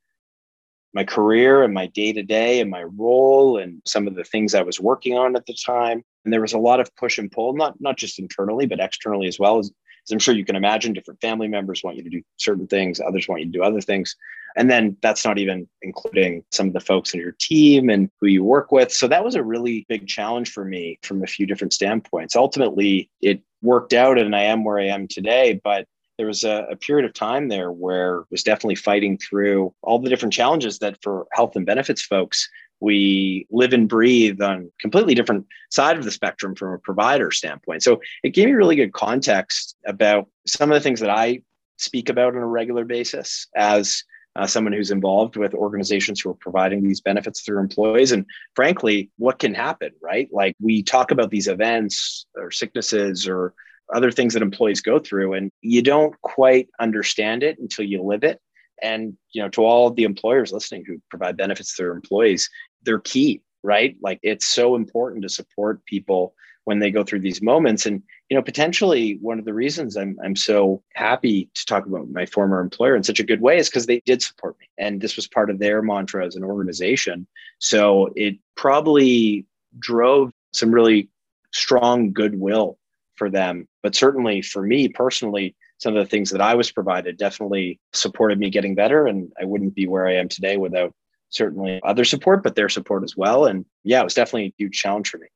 my 0.93 1.03
career 1.03 1.63
and 1.63 1.73
my 1.73 1.85
day 1.87 2.13
to 2.13 2.23
day 2.23 2.59
and 2.59 2.71
my 2.71 2.83
role 2.83 3.57
and 3.57 3.81
some 3.85 4.07
of 4.07 4.15
the 4.15 4.23
things 4.23 4.55
I 4.55 4.63
was 4.63 4.79
working 4.79 5.15
on 5.15 5.35
at 5.35 5.45
the 5.45 5.53
time. 5.53 6.03
And 6.23 6.33
there 6.33 6.41
was 6.41 6.53
a 6.53 6.57
lot 6.57 6.79
of 6.79 6.95
push 6.95 7.17
and 7.17 7.31
pull, 7.31 7.53
not 7.53 7.79
not 7.79 7.97
just 7.97 8.17
internally, 8.17 8.65
but 8.65 8.79
externally 8.79 9.27
as 9.27 9.37
well. 9.37 9.59
As, 9.59 9.71
as 10.07 10.13
I'm 10.13 10.19
sure 10.19 10.33
you 10.33 10.45
can 10.45 10.55
imagine, 10.55 10.93
different 10.93 11.19
family 11.19 11.47
members 11.47 11.83
want 11.83 11.97
you 11.97 12.03
to 12.03 12.09
do 12.09 12.21
certain 12.37 12.67
things, 12.67 13.01
others 13.01 13.27
want 13.27 13.41
you 13.41 13.47
to 13.47 13.51
do 13.51 13.63
other 13.63 13.81
things. 13.81 14.15
And 14.55 14.71
then 14.71 14.95
that's 15.01 15.25
not 15.25 15.37
even 15.37 15.67
including 15.81 16.43
some 16.51 16.67
of 16.67 16.73
the 16.73 16.79
folks 16.79 17.13
in 17.13 17.19
your 17.19 17.33
team 17.33 17.89
and 17.89 18.09
who 18.19 18.27
you 18.27 18.43
work 18.43 18.71
with. 18.71 18.91
So 18.91 19.07
that 19.07 19.23
was 19.23 19.35
a 19.35 19.43
really 19.43 19.85
big 19.89 20.07
challenge 20.07 20.51
for 20.51 20.63
me 20.63 20.97
from 21.03 21.23
a 21.23 21.27
few 21.27 21.45
different 21.45 21.73
standpoints. 21.73 22.35
Ultimately, 22.35 23.09
it 23.21 23.41
worked 23.61 23.93
out 23.93 24.17
and 24.17 24.35
I 24.35 24.43
am 24.43 24.63
where 24.63 24.79
I 24.79 24.85
am 24.85 25.07
today. 25.07 25.59
But 25.63 25.87
there 26.17 26.27
was 26.27 26.43
a, 26.43 26.65
a, 26.71 26.75
period 26.75 27.05
of 27.05 27.13
time 27.13 27.47
there 27.47 27.71
where 27.71 28.23
was 28.31 28.41
definitely 28.41 28.75
fighting 28.75 29.17
through 29.17 29.73
all 29.83 29.99
the 29.99 30.09
different 30.09 30.33
challenges 30.33 30.79
that 30.79 30.97
for 31.03 31.27
health 31.33 31.55
and 31.55 31.65
benefits 31.65 32.01
folks 32.01 32.49
we 32.79 33.47
live 33.49 33.73
and 33.73 33.89
breathe 33.89 34.41
on 34.41 34.71
completely 34.79 35.15
different 35.15 35.45
side 35.71 35.97
of 35.97 36.03
the 36.03 36.11
spectrum 36.11 36.55
from 36.55 36.73
a 36.73 36.79
provider 36.79 37.31
standpoint. 37.31 37.83
So 37.83 38.01
it 38.23 38.29
gave 38.29 38.45
me 38.45 38.53
really 38.53 38.75
good 38.75 38.93
context 38.93 39.75
about 39.85 40.27
some 40.45 40.71
of 40.71 40.75
the 40.75 40.81
things 40.81 40.99
that 40.99 41.09
i 41.09 41.41
speak 41.77 42.09
about 42.09 42.35
on 42.35 42.41
a 42.41 42.47
regular 42.47 42.85
basis 42.85 43.47
as 43.55 44.03
uh, 44.35 44.45
someone 44.45 44.73
who's 44.73 44.91
involved 44.91 45.35
with 45.35 45.53
organizations 45.53 46.21
who 46.21 46.29
are 46.29 46.35
providing 46.35 46.83
these 46.83 47.01
benefits 47.01 47.41
through 47.41 47.59
employees. 47.59 48.11
And 48.11 48.25
frankly 48.55 49.09
what 49.17 49.39
can 49.39 49.53
happen 49.53 49.91
right? 50.01 50.29
Like 50.31 50.55
we 50.59 50.83
talk 50.83 51.11
about 51.11 51.31
these 51.31 51.47
events 51.47 52.25
or 52.35 52.51
sicknesses 52.51 53.27
or 53.27 53.53
other 53.93 54.11
things 54.11 54.33
that 54.33 54.43
employees 54.43 54.81
go 54.81 54.99
through 54.99 55.33
and 55.33 55.51
you 55.61 55.81
don't 55.81 56.19
quite 56.21 56.67
understand 56.79 57.41
it 57.41 57.57
until 57.59 57.85
you 57.85 58.03
live 58.03 58.23
it. 58.23 58.39
And 58.81 59.17
you 59.33 59.41
know 59.41 59.49
to 59.49 59.63
all 59.63 59.89
the 59.89 60.03
employers 60.03 60.51
listening 60.51 60.83
who 60.85 61.01
provide 61.09 61.35
benefits 61.35 61.75
to 61.75 61.83
their 61.83 61.91
employees 61.93 62.47
they're 62.87 62.99
key 62.99 63.41
right 63.63 63.95
like 64.01 64.19
it's 64.23 64.47
so 64.47 64.75
important 64.75 65.21
to 65.21 65.29
support 65.29 65.85
people 65.85 66.33
when 66.63 66.79
they 66.79 66.91
go 66.91 67.03
through 67.03 67.19
these 67.19 67.41
moments 67.41 67.85
and 67.85 68.01
you 68.29 68.35
know 68.35 68.41
potentially 68.41 69.17
one 69.21 69.37
of 69.39 69.45
the 69.45 69.53
reasons 69.53 69.95
i'm 69.95 70.17
i'm 70.23 70.35
so 70.35 70.81
happy 70.93 71.49
to 71.53 71.65
talk 71.65 71.85
about 71.85 72.09
my 72.09 72.25
former 72.25 72.59
employer 72.59 72.95
in 72.95 73.03
such 73.03 73.19
a 73.19 73.25
good 73.25 73.41
way 73.41 73.57
is 73.57 73.69
because 73.69 73.85
they 73.85 74.01
did 74.05 74.21
support 74.21 74.55
me 74.59 74.67
and 74.77 75.01
this 75.01 75.15
was 75.15 75.27
part 75.27 75.49
of 75.49 75.59
their 75.59 75.81
mantra 75.81 76.25
as 76.25 76.35
an 76.35 76.43
organization 76.43 77.27
so 77.59 78.09
it 78.15 78.37
probably 78.55 79.45
drove 79.79 80.31
some 80.53 80.71
really 80.71 81.09
strong 81.51 82.11
goodwill 82.11 82.77
for 83.15 83.29
them. 83.29 83.67
But 83.83 83.95
certainly 83.95 84.41
for 84.41 84.61
me 84.61 84.87
personally, 84.87 85.55
some 85.79 85.95
of 85.95 86.03
the 86.03 86.09
things 86.09 86.29
that 86.31 86.41
I 86.41 86.55
was 86.55 86.71
provided 86.71 87.17
definitely 87.17 87.79
supported 87.93 88.39
me 88.39 88.49
getting 88.49 88.75
better. 88.75 89.07
And 89.07 89.31
I 89.41 89.45
wouldn't 89.45 89.75
be 89.75 89.87
where 89.87 90.07
I 90.07 90.15
am 90.15 90.29
today 90.29 90.57
without 90.57 90.93
certainly 91.29 91.79
other 91.83 92.05
support, 92.05 92.43
but 92.43 92.55
their 92.55 92.69
support 92.69 93.03
as 93.03 93.15
well. 93.15 93.45
And 93.45 93.65
yeah, 93.83 94.01
it 94.01 94.03
was 94.03 94.13
definitely 94.13 94.47
a 94.47 94.53
huge 94.57 94.79
challenge 94.79 95.09
for 95.09 95.17
me. 95.17 95.27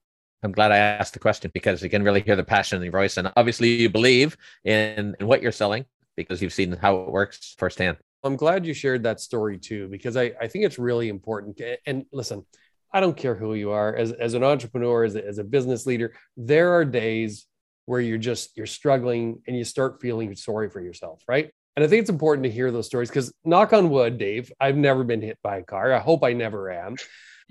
I'm 0.44 0.52
glad 0.52 0.72
I 0.72 0.78
asked 0.78 1.14
the 1.14 1.20
question 1.20 1.52
because 1.54 1.84
you 1.84 1.90
can 1.90 2.04
really 2.04 2.22
hear 2.22 2.36
the 2.36 2.44
passion 2.44 2.78
in 2.78 2.84
your 2.84 2.92
voice. 2.92 3.18
And 3.18 3.32
obviously, 3.36 3.70
you 3.70 3.90
believe 3.90 4.36
in, 4.64 5.16
in 5.20 5.28
what 5.28 5.42
you're 5.42 5.52
selling 5.52 5.86
because 6.16 6.42
you've 6.42 6.54
seen 6.54 6.72
how 6.72 6.96
it 7.02 7.12
works 7.12 7.56
firsthand. 7.58 7.98
I'm 8.24 8.36
glad 8.36 8.66
you 8.66 8.74
shared 8.74 9.04
that 9.04 9.20
story 9.20 9.58
too, 9.58 9.88
because 9.88 10.18
I, 10.18 10.34
I 10.40 10.48
think 10.48 10.66
it's 10.66 10.80
really 10.80 11.10
important. 11.10 11.62
And 11.86 12.06
listen, 12.12 12.46
I 12.94 13.00
don't 13.00 13.18
care 13.18 13.36
who 13.36 13.54
you 13.54 13.72
are 13.72 13.96
as, 13.96 14.12
as 14.12 14.34
an 14.34 14.44
entrepreneur, 14.44 15.04
as 15.04 15.16
a, 15.16 15.26
as 15.26 15.38
a 15.38 15.44
business 15.44 15.86
leader, 15.86 16.14
there 16.38 16.74
are 16.74 16.86
days 16.86 17.46
where 17.86 18.00
you're 18.00 18.18
just 18.18 18.56
you're 18.56 18.66
struggling 18.66 19.42
and 19.48 19.58
you 19.58 19.64
start 19.64 20.02
feeling 20.02 20.36
sorry 20.36 20.70
for 20.70 20.82
yourself 20.82 21.22
right 21.28 21.52
and 21.76 21.86
i 21.86 21.88
think 21.88 22.02
it's 22.02 22.10
important 22.10 22.44
to 22.44 22.52
hear 22.52 22.72
those 22.72 22.86
stories 22.86 23.10
because 23.10 23.34
knock 23.44 23.74
on 23.74 23.90
wood 23.90 24.18
dave 24.18 24.52
i've 24.60 24.78
never 24.78 25.04
been 25.04 25.22
hit 25.22 25.38
by 25.44 25.58
a 25.58 25.64
car 25.64 25.94
i 25.94 26.00
hope 26.00 26.24
i 26.24 26.34
never 26.34 26.72
am 26.72 26.96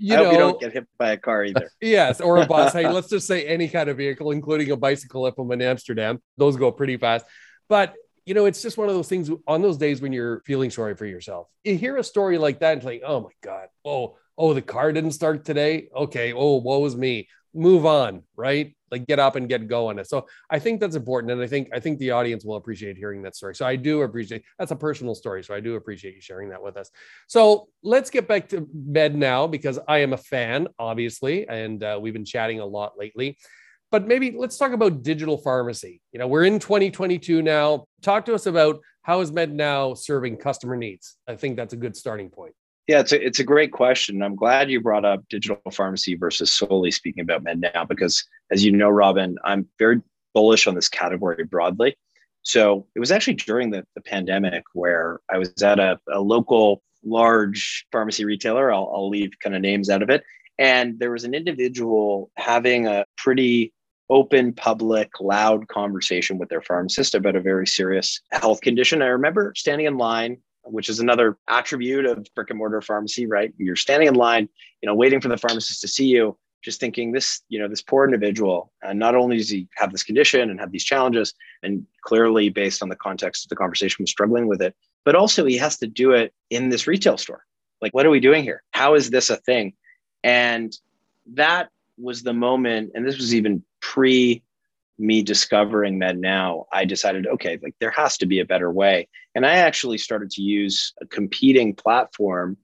you 0.03 0.15
I 0.15 0.23
know, 0.23 0.31
you 0.31 0.37
don't 0.39 0.59
get 0.59 0.73
hit 0.73 0.87
by 0.97 1.11
a 1.11 1.17
car 1.17 1.45
either. 1.45 1.69
yes, 1.81 2.21
or 2.21 2.37
a 2.37 2.47
bus. 2.47 2.73
hey, 2.73 2.87
let's 2.91 3.07
just 3.07 3.27
say 3.27 3.45
any 3.45 3.67
kind 3.67 3.87
of 3.87 3.97
vehicle, 3.97 4.31
including 4.31 4.71
a 4.71 4.75
bicycle 4.75 5.27
if 5.27 5.37
I'm 5.37 5.51
in 5.51 5.61
Amsterdam. 5.61 6.19
Those 6.37 6.57
go 6.57 6.71
pretty 6.71 6.97
fast. 6.97 7.23
But 7.69 7.93
you 8.25 8.33
know, 8.33 8.45
it's 8.45 8.63
just 8.63 8.77
one 8.79 8.89
of 8.89 8.95
those 8.95 9.07
things 9.07 9.29
on 9.47 9.61
those 9.61 9.77
days 9.77 10.01
when 10.01 10.11
you're 10.11 10.41
feeling 10.41 10.71
sorry 10.71 10.95
for 10.95 11.05
yourself. 11.05 11.47
You 11.63 11.77
hear 11.77 11.97
a 11.97 12.03
story 12.03 12.39
like 12.39 12.59
that 12.61 12.77
and 12.77 12.83
like, 12.83 13.03
oh 13.05 13.21
my 13.21 13.29
God, 13.43 13.67
oh, 13.85 14.17
oh, 14.37 14.53
the 14.53 14.61
car 14.61 14.91
didn't 14.91 15.11
start 15.11 15.45
today. 15.45 15.89
Okay, 15.95 16.33
oh, 16.33 16.55
woe 16.55 16.79
was 16.79 16.95
me. 16.95 17.27
Move 17.53 17.85
on, 17.85 18.23
right? 18.35 18.75
Like 18.91 19.07
get 19.07 19.19
up 19.19 19.35
and 19.35 19.47
get 19.47 19.67
going. 19.67 20.03
So 20.03 20.27
I 20.49 20.59
think 20.59 20.81
that's 20.81 20.95
important, 20.95 21.31
and 21.31 21.41
I 21.41 21.47
think 21.47 21.69
I 21.73 21.79
think 21.79 21.99
the 21.99 22.11
audience 22.11 22.43
will 22.43 22.57
appreciate 22.57 22.97
hearing 22.97 23.21
that 23.23 23.35
story. 23.35 23.55
So 23.55 23.65
I 23.65 23.75
do 23.75 24.01
appreciate 24.01 24.43
that's 24.59 24.71
a 24.71 24.75
personal 24.75 25.15
story. 25.15 25.43
So 25.43 25.53
I 25.53 25.59
do 25.59 25.75
appreciate 25.75 26.15
you 26.15 26.21
sharing 26.21 26.49
that 26.49 26.61
with 26.61 26.77
us. 26.77 26.91
So 27.27 27.69
let's 27.83 28.09
get 28.09 28.27
back 28.27 28.49
to 28.49 28.61
MedNow 28.61 29.49
because 29.49 29.79
I 29.87 29.99
am 29.99 30.13
a 30.13 30.17
fan, 30.17 30.67
obviously, 30.77 31.47
and 31.47 31.83
uh, 31.83 31.99
we've 32.01 32.13
been 32.13 32.25
chatting 32.25 32.59
a 32.59 32.65
lot 32.65 32.97
lately. 32.97 33.37
But 33.91 34.07
maybe 34.07 34.31
let's 34.31 34.57
talk 34.57 34.71
about 34.71 35.03
digital 35.03 35.37
pharmacy. 35.37 36.01
You 36.13 36.19
know, 36.19 36.27
we're 36.27 36.45
in 36.45 36.59
2022 36.59 37.41
now. 37.41 37.85
Talk 38.01 38.25
to 38.25 38.33
us 38.33 38.45
about 38.45 38.79
how 39.01 39.19
is 39.19 39.31
MedNow 39.31 39.97
serving 39.97 40.37
customer 40.37 40.75
needs. 40.75 41.17
I 41.27 41.35
think 41.35 41.57
that's 41.57 41.73
a 41.73 41.77
good 41.77 41.95
starting 41.95 42.29
point. 42.29 42.53
Yeah, 42.91 42.99
it's 42.99 43.13
a, 43.13 43.25
it's 43.25 43.39
a 43.39 43.45
great 43.45 43.71
question. 43.71 44.21
I'm 44.21 44.35
glad 44.35 44.69
you 44.69 44.81
brought 44.81 45.05
up 45.05 45.23
digital 45.29 45.61
pharmacy 45.71 46.15
versus 46.15 46.51
solely 46.51 46.91
speaking 46.91 47.21
about 47.21 47.41
MedNow, 47.41 47.87
because, 47.87 48.21
as 48.51 48.65
you 48.65 48.73
know, 48.73 48.89
Robin, 48.89 49.37
I'm 49.45 49.65
very 49.79 50.01
bullish 50.33 50.67
on 50.67 50.75
this 50.75 50.89
category 50.89 51.45
broadly. 51.45 51.95
So 52.41 52.85
it 52.93 52.99
was 52.99 53.09
actually 53.09 53.35
during 53.35 53.69
the, 53.71 53.85
the 53.95 54.01
pandemic 54.01 54.65
where 54.73 55.21
I 55.31 55.37
was 55.37 55.53
at 55.63 55.79
a, 55.79 56.01
a 56.11 56.19
local 56.19 56.83
large 57.01 57.85
pharmacy 57.93 58.25
retailer. 58.25 58.73
I'll, 58.73 58.91
I'll 58.93 59.09
leave 59.09 59.31
kind 59.41 59.55
of 59.55 59.61
names 59.61 59.89
out 59.89 60.01
of 60.01 60.09
it. 60.09 60.25
And 60.59 60.99
there 60.99 61.11
was 61.11 61.23
an 61.23 61.33
individual 61.33 62.29
having 62.35 62.87
a 62.87 63.05
pretty 63.15 63.71
open, 64.09 64.51
public, 64.51 65.11
loud 65.21 65.69
conversation 65.69 66.37
with 66.37 66.49
their 66.49 66.61
pharmacist 66.61 67.15
about 67.15 67.37
a 67.37 67.41
very 67.41 67.67
serious 67.67 68.19
health 68.33 68.59
condition. 68.59 69.01
I 69.01 69.05
remember 69.05 69.53
standing 69.55 69.87
in 69.87 69.97
line 69.97 70.39
which 70.63 70.89
is 70.89 70.99
another 70.99 71.37
attribute 71.47 72.05
of 72.05 72.25
brick 72.35 72.49
and 72.49 72.59
mortar 72.59 72.81
pharmacy, 72.81 73.25
right? 73.25 73.53
You're 73.57 73.75
standing 73.75 74.07
in 74.07 74.15
line, 74.15 74.47
you 74.81 74.87
know, 74.87 74.95
waiting 74.95 75.21
for 75.21 75.27
the 75.27 75.37
pharmacist 75.37 75.81
to 75.81 75.87
see 75.87 76.05
you, 76.05 76.37
just 76.63 76.79
thinking 76.79 77.11
this, 77.11 77.41
you 77.49 77.59
know, 77.59 77.67
this 77.67 77.81
poor 77.81 78.05
individual, 78.05 78.71
and 78.83 78.99
not 78.99 79.15
only 79.15 79.37
does 79.37 79.49
he 79.49 79.67
have 79.75 79.91
this 79.91 80.03
condition 80.03 80.49
and 80.49 80.59
have 80.59 80.71
these 80.71 80.83
challenges, 80.83 81.33
and 81.63 81.85
clearly 82.03 82.49
based 82.49 82.83
on 82.83 82.89
the 82.89 82.95
context 82.95 83.45
of 83.45 83.49
the 83.49 83.55
conversation 83.55 84.03
was 84.03 84.11
struggling 84.11 84.47
with 84.47 84.61
it, 84.61 84.75
but 85.03 85.15
also 85.15 85.45
he 85.45 85.57
has 85.57 85.77
to 85.77 85.87
do 85.87 86.11
it 86.11 86.33
in 86.49 86.69
this 86.69 86.87
retail 86.87 87.17
store. 87.17 87.45
Like, 87.81 87.93
what 87.93 88.05
are 88.05 88.11
we 88.11 88.19
doing 88.19 88.43
here? 88.43 88.61
How 88.71 88.93
is 88.93 89.09
this 89.09 89.31
a 89.31 89.37
thing? 89.37 89.73
And 90.23 90.77
that 91.33 91.69
was 91.97 92.21
the 92.21 92.33
moment, 92.33 92.91
and 92.93 93.07
this 93.07 93.17
was 93.17 93.33
even 93.33 93.63
pre 93.81 94.43
me 95.01 95.21
discovering 95.23 95.99
MedNow, 95.99 96.65
I 96.71 96.85
decided, 96.85 97.27
okay, 97.27 97.59
like 97.61 97.75
there 97.79 97.91
has 97.91 98.17
to 98.19 98.25
be 98.25 98.39
a 98.39 98.45
better 98.45 98.71
way. 98.71 99.07
And 99.35 99.45
I 99.45 99.55
actually 99.55 99.97
started 99.97 100.29
to 100.31 100.41
use 100.41 100.93
a 101.01 101.07
competing 101.07 101.73
platform 101.73 102.57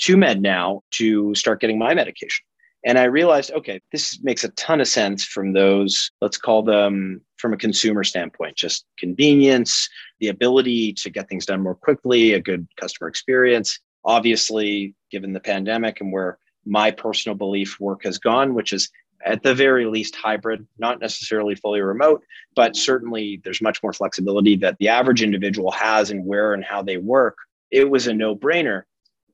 to 0.00 0.16
MedNow 0.16 0.80
to 0.92 1.34
start 1.34 1.60
getting 1.60 1.78
my 1.78 1.94
medication. 1.94 2.44
And 2.84 2.98
I 2.98 3.04
realized, 3.04 3.50
okay, 3.52 3.80
this 3.92 4.22
makes 4.22 4.44
a 4.44 4.50
ton 4.50 4.80
of 4.80 4.88
sense 4.88 5.24
from 5.24 5.54
those, 5.54 6.10
let's 6.20 6.36
call 6.36 6.62
them 6.62 7.22
from 7.38 7.54
a 7.54 7.56
consumer 7.56 8.04
standpoint, 8.04 8.56
just 8.56 8.84
convenience, 8.98 9.88
the 10.20 10.28
ability 10.28 10.92
to 10.94 11.10
get 11.10 11.28
things 11.28 11.46
done 11.46 11.62
more 11.62 11.74
quickly, 11.74 12.34
a 12.34 12.40
good 12.40 12.66
customer 12.76 13.08
experience. 13.08 13.78
Obviously, 14.04 14.94
given 15.10 15.32
the 15.32 15.40
pandemic 15.40 16.00
and 16.00 16.12
where 16.12 16.38
my 16.66 16.90
personal 16.90 17.36
belief 17.36 17.78
work 17.80 18.04
has 18.04 18.18
gone, 18.18 18.54
which 18.54 18.72
is 18.72 18.90
at 19.24 19.42
the 19.42 19.54
very 19.54 19.86
least 19.86 20.14
hybrid, 20.14 20.66
not 20.78 21.00
necessarily 21.00 21.54
fully 21.54 21.80
remote, 21.80 22.22
but 22.54 22.76
certainly 22.76 23.40
there's 23.42 23.62
much 23.62 23.82
more 23.82 23.92
flexibility 23.92 24.56
that 24.56 24.76
the 24.78 24.88
average 24.88 25.22
individual 25.22 25.70
has 25.70 26.10
in 26.10 26.24
where 26.24 26.52
and 26.52 26.64
how 26.64 26.82
they 26.82 26.98
work. 26.98 27.36
It 27.70 27.88
was 27.88 28.06
a 28.06 28.14
no 28.14 28.36
brainer. 28.36 28.82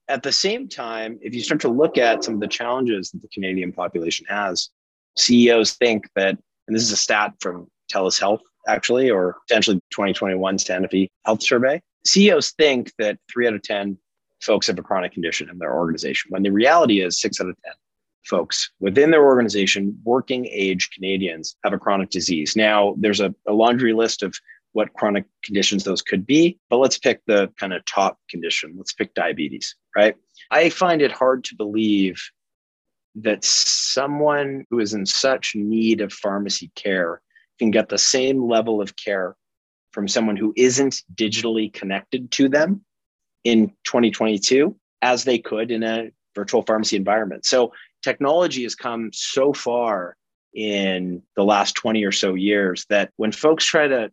At 0.08 0.22
the 0.22 0.32
same 0.32 0.68
time, 0.68 1.18
if 1.20 1.34
you 1.34 1.42
start 1.42 1.60
to 1.62 1.68
look 1.68 1.98
at 1.98 2.24
some 2.24 2.34
of 2.34 2.40
the 2.40 2.48
challenges 2.48 3.10
that 3.10 3.22
the 3.22 3.28
Canadian 3.28 3.72
population 3.72 4.26
has, 4.28 4.70
CEOs 5.16 5.72
think 5.74 6.08
that, 6.14 6.38
and 6.66 6.76
this 6.76 6.82
is 6.82 6.92
a 6.92 6.96
stat 6.96 7.32
from 7.40 7.68
TELUS 7.92 8.18
Health, 8.18 8.40
actually, 8.68 9.10
or 9.10 9.36
potentially 9.48 9.76
2021 9.90 10.56
Sanofi 10.58 11.08
Health 11.24 11.42
Survey. 11.42 11.80
CEOs 12.06 12.52
think 12.52 12.92
that 12.98 13.18
three 13.30 13.46
out 13.46 13.54
of 13.54 13.62
10 13.62 13.98
folks 14.40 14.68
have 14.68 14.78
a 14.78 14.82
chronic 14.82 15.12
condition 15.12 15.50
in 15.50 15.58
their 15.58 15.74
organization, 15.74 16.28
when 16.30 16.42
the 16.42 16.50
reality 16.50 17.02
is 17.02 17.20
six 17.20 17.40
out 17.40 17.48
of 17.48 17.56
10 17.64 17.72
folks 18.24 18.70
within 18.80 19.10
their 19.10 19.24
organization, 19.24 19.98
working 20.04 20.46
age 20.46 20.90
Canadians, 20.94 21.56
have 21.64 21.72
a 21.72 21.78
chronic 21.78 22.10
disease. 22.10 22.54
Now, 22.56 22.94
there's 22.98 23.20
a, 23.20 23.34
a 23.46 23.52
laundry 23.52 23.92
list 23.92 24.22
of 24.22 24.34
what 24.72 24.92
chronic 24.94 25.24
conditions 25.44 25.84
those 25.84 26.02
could 26.02 26.26
be. 26.26 26.58
But 26.68 26.78
let's 26.78 26.98
pick 26.98 27.20
the 27.26 27.52
kind 27.58 27.72
of 27.72 27.84
top 27.86 28.18
condition. 28.28 28.74
Let's 28.76 28.92
pick 28.92 29.14
diabetes, 29.14 29.74
right? 29.96 30.14
I 30.50 30.70
find 30.70 31.02
it 31.02 31.12
hard 31.12 31.44
to 31.44 31.56
believe 31.56 32.22
that 33.16 33.44
someone 33.44 34.64
who 34.70 34.78
is 34.78 34.94
in 34.94 35.04
such 35.04 35.54
need 35.56 36.00
of 36.00 36.12
pharmacy 36.12 36.70
care 36.76 37.20
can 37.58 37.70
get 37.70 37.88
the 37.88 37.98
same 37.98 38.48
level 38.48 38.80
of 38.80 38.96
care 38.96 39.36
from 39.92 40.06
someone 40.06 40.36
who 40.36 40.52
isn't 40.56 41.02
digitally 41.14 41.72
connected 41.72 42.30
to 42.30 42.48
them 42.48 42.84
in 43.42 43.68
2022 43.84 44.76
as 45.02 45.24
they 45.24 45.38
could 45.38 45.70
in 45.70 45.82
a 45.82 46.10
virtual 46.34 46.62
pharmacy 46.62 46.96
environment. 46.96 47.44
So 47.44 47.72
technology 48.02 48.62
has 48.62 48.74
come 48.74 49.10
so 49.12 49.52
far 49.52 50.16
in 50.54 51.22
the 51.36 51.44
last 51.44 51.74
20 51.74 52.04
or 52.04 52.12
so 52.12 52.34
years 52.34 52.86
that 52.88 53.10
when 53.16 53.32
folks 53.32 53.64
try 53.64 53.86
to 53.86 54.10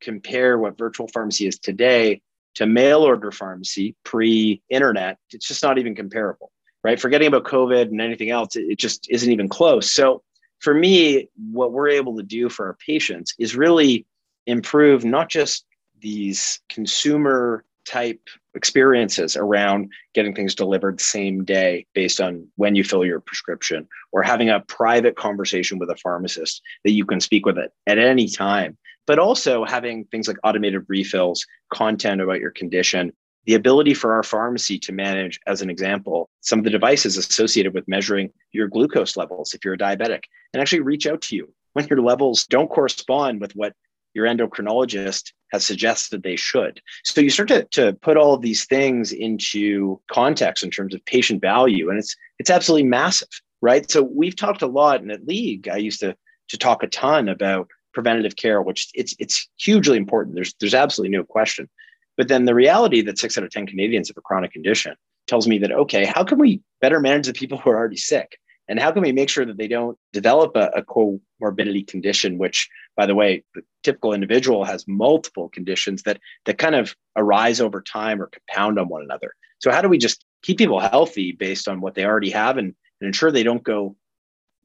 compare 0.00 0.58
what 0.58 0.78
virtual 0.78 1.08
pharmacy 1.08 1.46
is 1.46 1.58
today 1.58 2.20
to 2.54 2.66
mail 2.66 3.02
order 3.02 3.32
pharmacy 3.32 3.96
pre 4.04 4.62
internet, 4.70 5.18
it's 5.30 5.48
just 5.48 5.62
not 5.62 5.78
even 5.78 5.94
comparable, 5.94 6.52
right? 6.82 7.00
Forgetting 7.00 7.28
about 7.28 7.44
COVID 7.44 7.82
and 7.82 8.00
anything 8.00 8.30
else, 8.30 8.56
it 8.56 8.78
just 8.78 9.08
isn't 9.10 9.30
even 9.30 9.48
close. 9.48 9.90
So 9.90 10.22
for 10.60 10.72
me, 10.72 11.28
what 11.50 11.72
we're 11.72 11.88
able 11.88 12.16
to 12.16 12.22
do 12.22 12.48
for 12.48 12.66
our 12.66 12.76
patients 12.86 13.34
is 13.38 13.56
really 13.56 14.06
improve 14.46 15.04
not 15.04 15.28
just 15.28 15.66
these 16.00 16.60
consumer 16.68 17.64
type 17.84 18.20
experiences 18.54 19.36
around 19.36 19.90
getting 20.14 20.34
things 20.34 20.54
delivered 20.54 21.00
same 21.00 21.44
day 21.44 21.86
based 21.94 22.20
on 22.20 22.46
when 22.56 22.74
you 22.74 22.84
fill 22.84 23.04
your 23.04 23.20
prescription 23.20 23.86
or 24.12 24.22
having 24.22 24.50
a 24.50 24.60
private 24.60 25.16
conversation 25.16 25.78
with 25.78 25.90
a 25.90 25.96
pharmacist 25.96 26.62
that 26.84 26.92
you 26.92 27.04
can 27.04 27.20
speak 27.20 27.44
with 27.44 27.58
it 27.58 27.72
at 27.86 27.98
any 27.98 28.28
time 28.28 28.76
but 29.06 29.18
also 29.18 29.64
having 29.64 30.04
things 30.04 30.28
like 30.28 30.36
automated 30.44 30.84
refills, 30.88 31.46
content 31.72 32.20
about 32.20 32.40
your 32.40 32.50
condition, 32.50 33.12
the 33.46 33.54
ability 33.54 33.92
for 33.92 34.14
our 34.14 34.22
pharmacy 34.22 34.78
to 34.78 34.92
manage, 34.92 35.38
as 35.46 35.60
an 35.60 35.68
example, 35.68 36.30
some 36.40 36.58
of 36.58 36.64
the 36.64 36.70
devices 36.70 37.16
associated 37.16 37.74
with 37.74 37.86
measuring 37.86 38.30
your 38.52 38.68
glucose 38.68 39.16
levels 39.16 39.52
if 39.52 39.64
you're 39.64 39.74
a 39.74 39.78
diabetic 39.78 40.22
and 40.52 40.60
actually 40.62 40.80
reach 40.80 41.06
out 41.06 41.20
to 41.20 41.36
you 41.36 41.52
when 41.74 41.86
your 41.88 42.00
levels 42.00 42.46
don't 42.46 42.70
correspond 42.70 43.40
with 43.40 43.54
what 43.54 43.74
your 44.14 44.26
endocrinologist 44.26 45.32
has 45.52 45.64
suggested 45.64 46.22
they 46.22 46.36
should. 46.36 46.80
So 47.04 47.20
you 47.20 47.30
start 47.30 47.48
to, 47.48 47.64
to 47.72 47.92
put 47.94 48.16
all 48.16 48.34
of 48.34 48.42
these 48.42 48.64
things 48.64 49.12
into 49.12 50.00
context 50.10 50.64
in 50.64 50.70
terms 50.70 50.94
of 50.94 51.04
patient 51.04 51.40
value, 51.40 51.90
and 51.90 51.98
it's 51.98 52.16
it's 52.38 52.50
absolutely 52.50 52.88
massive, 52.88 53.28
right? 53.60 53.88
So 53.90 54.02
we've 54.02 54.36
talked 54.36 54.62
a 54.62 54.66
lot, 54.66 55.00
and 55.00 55.12
at 55.12 55.26
League, 55.26 55.68
I 55.68 55.76
used 55.76 56.00
to 56.00 56.16
to 56.48 56.58
talk 56.58 56.82
a 56.82 56.88
ton 56.88 57.28
about 57.28 57.68
preventative 57.92 58.36
care, 58.36 58.62
which 58.62 58.90
it's 58.94 59.14
it's 59.18 59.48
hugely 59.58 59.96
important. 59.96 60.34
There's 60.34 60.54
there's 60.60 60.74
absolutely 60.74 61.16
no 61.16 61.24
question. 61.24 61.68
But 62.16 62.28
then 62.28 62.44
the 62.44 62.54
reality 62.54 63.02
that 63.02 63.18
six 63.18 63.36
out 63.36 63.44
of 63.44 63.50
10 63.50 63.66
Canadians 63.66 64.08
have 64.08 64.16
a 64.16 64.20
chronic 64.20 64.52
condition 64.52 64.94
tells 65.26 65.48
me 65.48 65.58
that, 65.58 65.72
okay, 65.72 66.04
how 66.04 66.22
can 66.22 66.38
we 66.38 66.60
better 66.80 67.00
manage 67.00 67.26
the 67.26 67.32
people 67.32 67.58
who 67.58 67.70
are 67.70 67.76
already 67.76 67.96
sick? 67.96 68.38
And 68.68 68.80
how 68.80 68.90
can 68.92 69.02
we 69.02 69.12
make 69.12 69.28
sure 69.28 69.44
that 69.44 69.58
they 69.58 69.68
don't 69.68 69.98
develop 70.12 70.56
a, 70.56 70.70
a 70.74 70.82
comorbidity 70.82 71.86
condition, 71.86 72.38
which, 72.38 72.68
by 72.96 73.06
the 73.06 73.14
way, 73.14 73.44
the 73.54 73.62
typical 73.82 74.14
individual 74.14 74.64
has 74.64 74.88
multiple 74.88 75.48
conditions 75.50 76.02
that, 76.04 76.18
that 76.46 76.58
kind 76.58 76.74
of 76.74 76.94
arise 77.16 77.60
over 77.60 77.82
time 77.82 78.22
or 78.22 78.30
compound 78.30 78.78
on 78.78 78.88
one 78.88 79.02
another. 79.02 79.34
So, 79.58 79.70
how 79.70 79.82
do 79.82 79.88
we 79.88 79.98
just 79.98 80.24
keep 80.42 80.58
people 80.58 80.80
healthy 80.80 81.32
based 81.32 81.68
on 81.68 81.80
what 81.80 81.94
they 81.94 82.04
already 82.04 82.30
have 82.30 82.56
and, 82.56 82.74
and 83.00 83.06
ensure 83.06 83.30
they 83.30 83.42
don't 83.42 83.62
go 83.62 83.96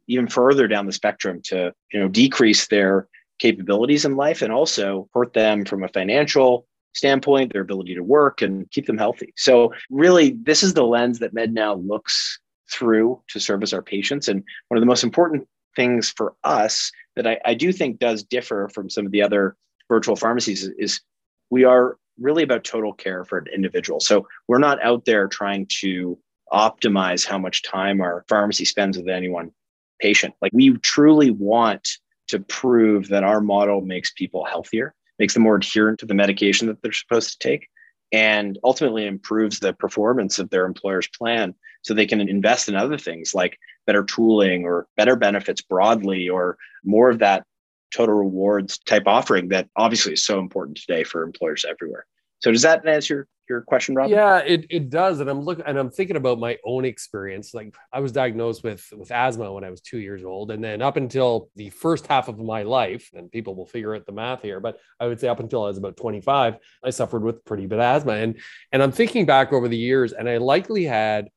even 0.07 0.27
further 0.27 0.67
down 0.67 0.85
the 0.85 0.91
spectrum 0.91 1.41
to 1.43 1.73
you 1.93 1.99
know 1.99 2.07
decrease 2.07 2.67
their 2.67 3.07
capabilities 3.39 4.05
in 4.05 4.15
life 4.15 4.41
and 4.41 4.51
also 4.51 5.09
hurt 5.13 5.33
them 5.33 5.65
from 5.65 5.83
a 5.83 5.87
financial 5.89 6.67
standpoint, 6.93 7.53
their 7.53 7.61
ability 7.61 7.95
to 7.95 8.03
work 8.03 8.41
and 8.41 8.69
keep 8.71 8.85
them 8.85 8.97
healthy. 8.97 9.33
So, 9.37 9.73
really, 9.89 10.31
this 10.43 10.63
is 10.63 10.73
the 10.73 10.85
lens 10.85 11.19
that 11.19 11.33
MedNow 11.33 11.87
looks 11.87 12.39
through 12.71 13.21
to 13.29 13.39
service 13.39 13.73
our 13.73 13.81
patients. 13.81 14.27
And 14.27 14.43
one 14.67 14.77
of 14.77 14.81
the 14.81 14.87
most 14.87 15.03
important 15.03 15.47
things 15.75 16.09
for 16.09 16.35
us 16.43 16.91
that 17.15 17.27
I, 17.27 17.39
I 17.45 17.53
do 17.53 17.71
think 17.71 17.99
does 17.99 18.23
differ 18.23 18.69
from 18.73 18.89
some 18.89 19.05
of 19.05 19.11
the 19.11 19.21
other 19.21 19.55
virtual 19.87 20.15
pharmacies 20.15 20.63
is, 20.63 20.73
is 20.77 21.01
we 21.49 21.63
are 21.63 21.97
really 22.19 22.43
about 22.43 22.63
total 22.63 22.93
care 22.93 23.23
for 23.23 23.37
an 23.37 23.47
individual. 23.53 23.99
So, 23.99 24.27
we're 24.47 24.59
not 24.59 24.81
out 24.83 25.05
there 25.05 25.27
trying 25.27 25.67
to 25.81 26.17
optimize 26.51 27.25
how 27.25 27.37
much 27.37 27.63
time 27.63 28.01
our 28.01 28.25
pharmacy 28.27 28.65
spends 28.65 28.97
with 28.97 29.07
any 29.07 29.29
one 29.29 29.51
patient. 29.99 30.33
Like, 30.41 30.51
we 30.53 30.77
truly 30.79 31.31
want 31.31 31.87
to 32.27 32.39
prove 32.39 33.07
that 33.09 33.23
our 33.23 33.41
model 33.41 33.81
makes 33.81 34.11
people 34.11 34.45
healthier, 34.45 34.93
makes 35.17 35.33
them 35.33 35.43
more 35.43 35.55
adherent 35.55 35.99
to 35.99 36.05
the 36.05 36.13
medication 36.13 36.67
that 36.67 36.81
they're 36.81 36.91
supposed 36.91 37.31
to 37.31 37.47
take, 37.47 37.67
and 38.11 38.57
ultimately 38.63 39.05
improves 39.05 39.59
the 39.59 39.73
performance 39.73 40.39
of 40.39 40.49
their 40.49 40.65
employer's 40.65 41.07
plan 41.07 41.53
so 41.81 41.93
they 41.93 42.05
can 42.05 42.21
invest 42.21 42.67
in 42.67 42.75
other 42.75 42.97
things 42.97 43.33
like 43.33 43.57
better 43.85 44.03
tooling 44.03 44.65
or 44.65 44.87
better 44.97 45.15
benefits 45.15 45.61
broadly 45.61 46.27
or 46.29 46.57
more 46.83 47.09
of 47.09 47.19
that 47.19 47.45
total 47.93 48.15
rewards 48.15 48.77
type 48.79 49.03
offering 49.05 49.49
that 49.49 49.67
obviously 49.75 50.13
is 50.13 50.23
so 50.23 50.39
important 50.39 50.77
today 50.77 51.03
for 51.03 51.23
employers 51.23 51.65
everywhere. 51.67 52.05
So 52.39 52.51
does 52.51 52.61
that 52.61 52.87
answer 52.87 53.27
your 53.49 53.61
question, 53.61 53.95
Rob? 53.95 54.09
Yeah, 54.09 54.37
it, 54.39 54.65
it 54.69 54.89
does. 54.89 55.19
And 55.19 55.29
I'm 55.29 55.41
looking 55.41 55.65
and 55.65 55.77
I'm 55.77 55.89
thinking 55.89 56.15
about 56.15 56.39
my 56.39 56.57
own 56.65 56.85
experience. 56.85 57.53
Like 57.53 57.75
I 57.91 57.99
was 57.99 58.11
diagnosed 58.11 58.63
with 58.63 58.87
with 58.95 59.11
asthma 59.11 59.51
when 59.51 59.63
I 59.63 59.69
was 59.69 59.81
two 59.81 59.97
years 59.97 60.23
old. 60.23 60.51
And 60.51 60.63
then 60.63 60.81
up 60.81 60.97
until 60.97 61.49
the 61.55 61.69
first 61.69 62.07
half 62.07 62.27
of 62.27 62.37
my 62.39 62.63
life, 62.63 63.09
and 63.13 63.31
people 63.31 63.55
will 63.55 63.65
figure 63.65 63.95
out 63.95 64.05
the 64.05 64.11
math 64.11 64.41
here, 64.41 64.59
but 64.59 64.79
I 64.99 65.07
would 65.07 65.19
say 65.19 65.27
up 65.27 65.39
until 65.39 65.63
I 65.63 65.67
was 65.67 65.77
about 65.77 65.97
25, 65.97 66.57
I 66.83 66.89
suffered 66.91 67.23
with 67.23 67.43
pretty 67.43 67.65
bad 67.65 67.79
asthma. 67.79 68.13
And 68.13 68.39
and 68.71 68.81
I'm 68.81 68.91
thinking 68.91 69.25
back 69.25 69.51
over 69.51 69.67
the 69.67 69.77
years, 69.77 70.13
and 70.13 70.29
I 70.29 70.37
likely 70.37 70.85
had 70.85 71.29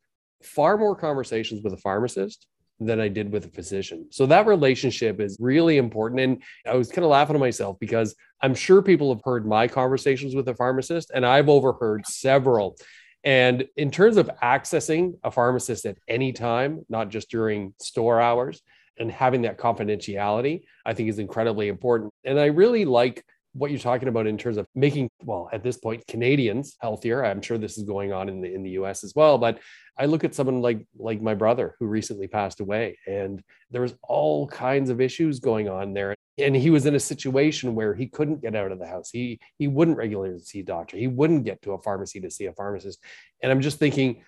far 0.43 0.77
more 0.77 0.95
conversations 0.95 1.63
with 1.63 1.73
a 1.73 1.79
pharmacist 1.79 2.47
than 2.87 3.01
I 3.01 3.09
did 3.09 3.33
with 3.33 3.47
a 3.47 3.49
physician. 3.49 4.07
So 4.11 4.27
that 4.27 4.47
relationship 4.47 5.21
is 5.21 5.37
really 5.41 5.79
important. 5.79 6.21
And 6.21 6.43
I 6.67 6.77
was 6.77 6.89
kind 6.89 7.05
of 7.05 7.11
laughing 7.11 7.35
to 7.35 7.41
myself 7.41 7.79
because 7.79 8.15
I'm 8.41 8.55
sure 8.55 8.83
people 8.83 9.15
have 9.15 9.23
heard 9.25 9.47
my 9.47 9.69
conversations 9.69 10.35
with 10.35 10.49
a 10.49 10.55
pharmacist, 10.55 11.11
and 11.15 11.25
I've 11.25 11.49
overheard 11.49 12.07
several. 12.07 12.77
And 13.25 13.65
in 13.77 13.91
terms 13.91 14.17
of 14.17 14.31
accessing 14.43 15.15
a 15.23 15.31
pharmacist 15.31 15.87
at 15.87 15.99
any 16.09 16.33
time, 16.33 16.85
not 16.89 17.09
just 17.09 17.31
during 17.31 17.75
store 17.81 18.21
hours, 18.21 18.61
and 18.99 19.11
having 19.11 19.43
that 19.43 19.59
confidentiality, 19.59 20.65
I 20.85 20.93
think 20.93 21.09
is 21.09 21.19
incredibly 21.19 21.69
important. 21.69 22.13
And 22.25 22.39
I 22.39 22.47
really 22.47 22.85
like 22.85 23.25
what 23.55 23.71
you're 23.71 23.81
talking 23.81 24.09
about 24.09 24.27
in 24.27 24.39
terms 24.39 24.57
of 24.57 24.67
making 24.75 25.11
well 25.25 25.49
at 25.53 25.63
this 25.63 25.77
point 25.77 26.07
Canadians 26.07 26.77
healthier. 26.81 27.25
I'm 27.25 27.43
sure 27.43 27.59
this 27.59 27.77
is 27.77 27.85
going 27.85 28.13
on 28.13 28.29
in 28.29 28.41
the 28.41 28.53
in 28.53 28.63
the 28.63 28.71
US 28.71 29.05
as 29.05 29.13
well, 29.15 29.39
but 29.39 29.59
I 29.99 30.07
look 30.07 30.25
at 30.25 30.35
someone 30.35 30.63
like 30.63 30.87
like 30.99 31.21
my 31.21 31.35
brother 31.35 31.77
who 31.79 31.87
recently 31.87 32.29
passed 32.29 32.61
away 32.61 32.99
and 33.07 33.43
there 33.71 33.83
was 33.83 33.95
all 34.03 34.47
kinds 34.49 34.91
of 34.91 35.01
issues 35.01 35.39
going 35.39 35.69
on 35.69 35.93
there 35.93 36.15
and 36.39 36.57
he 36.57 36.71
was 36.71 36.87
in 36.87 36.95
a 36.95 37.01
situation 37.01 37.75
where 37.75 37.95
he 37.95 38.07
couldn't 38.07 38.41
get 38.41 38.57
out 38.57 38.73
of 38.73 38.79
the 38.79 38.87
house. 38.87 39.11
He 39.11 39.39
he 39.59 39.69
wouldn't 39.69 39.99
regularly 39.99 40.39
see 40.39 40.61
a 40.61 40.65
doctor. 40.65 40.97
He 40.97 41.09
wouldn't 41.09 41.45
get 41.45 41.61
to 41.63 41.73
a 41.73 41.83
pharmacy 41.83 42.21
to 42.21 42.31
see 42.31 42.47
a 42.47 42.53
pharmacist. 42.53 43.01
And 43.43 43.53
I'm 43.53 43.61
just 43.61 43.79
thinking 43.79 44.25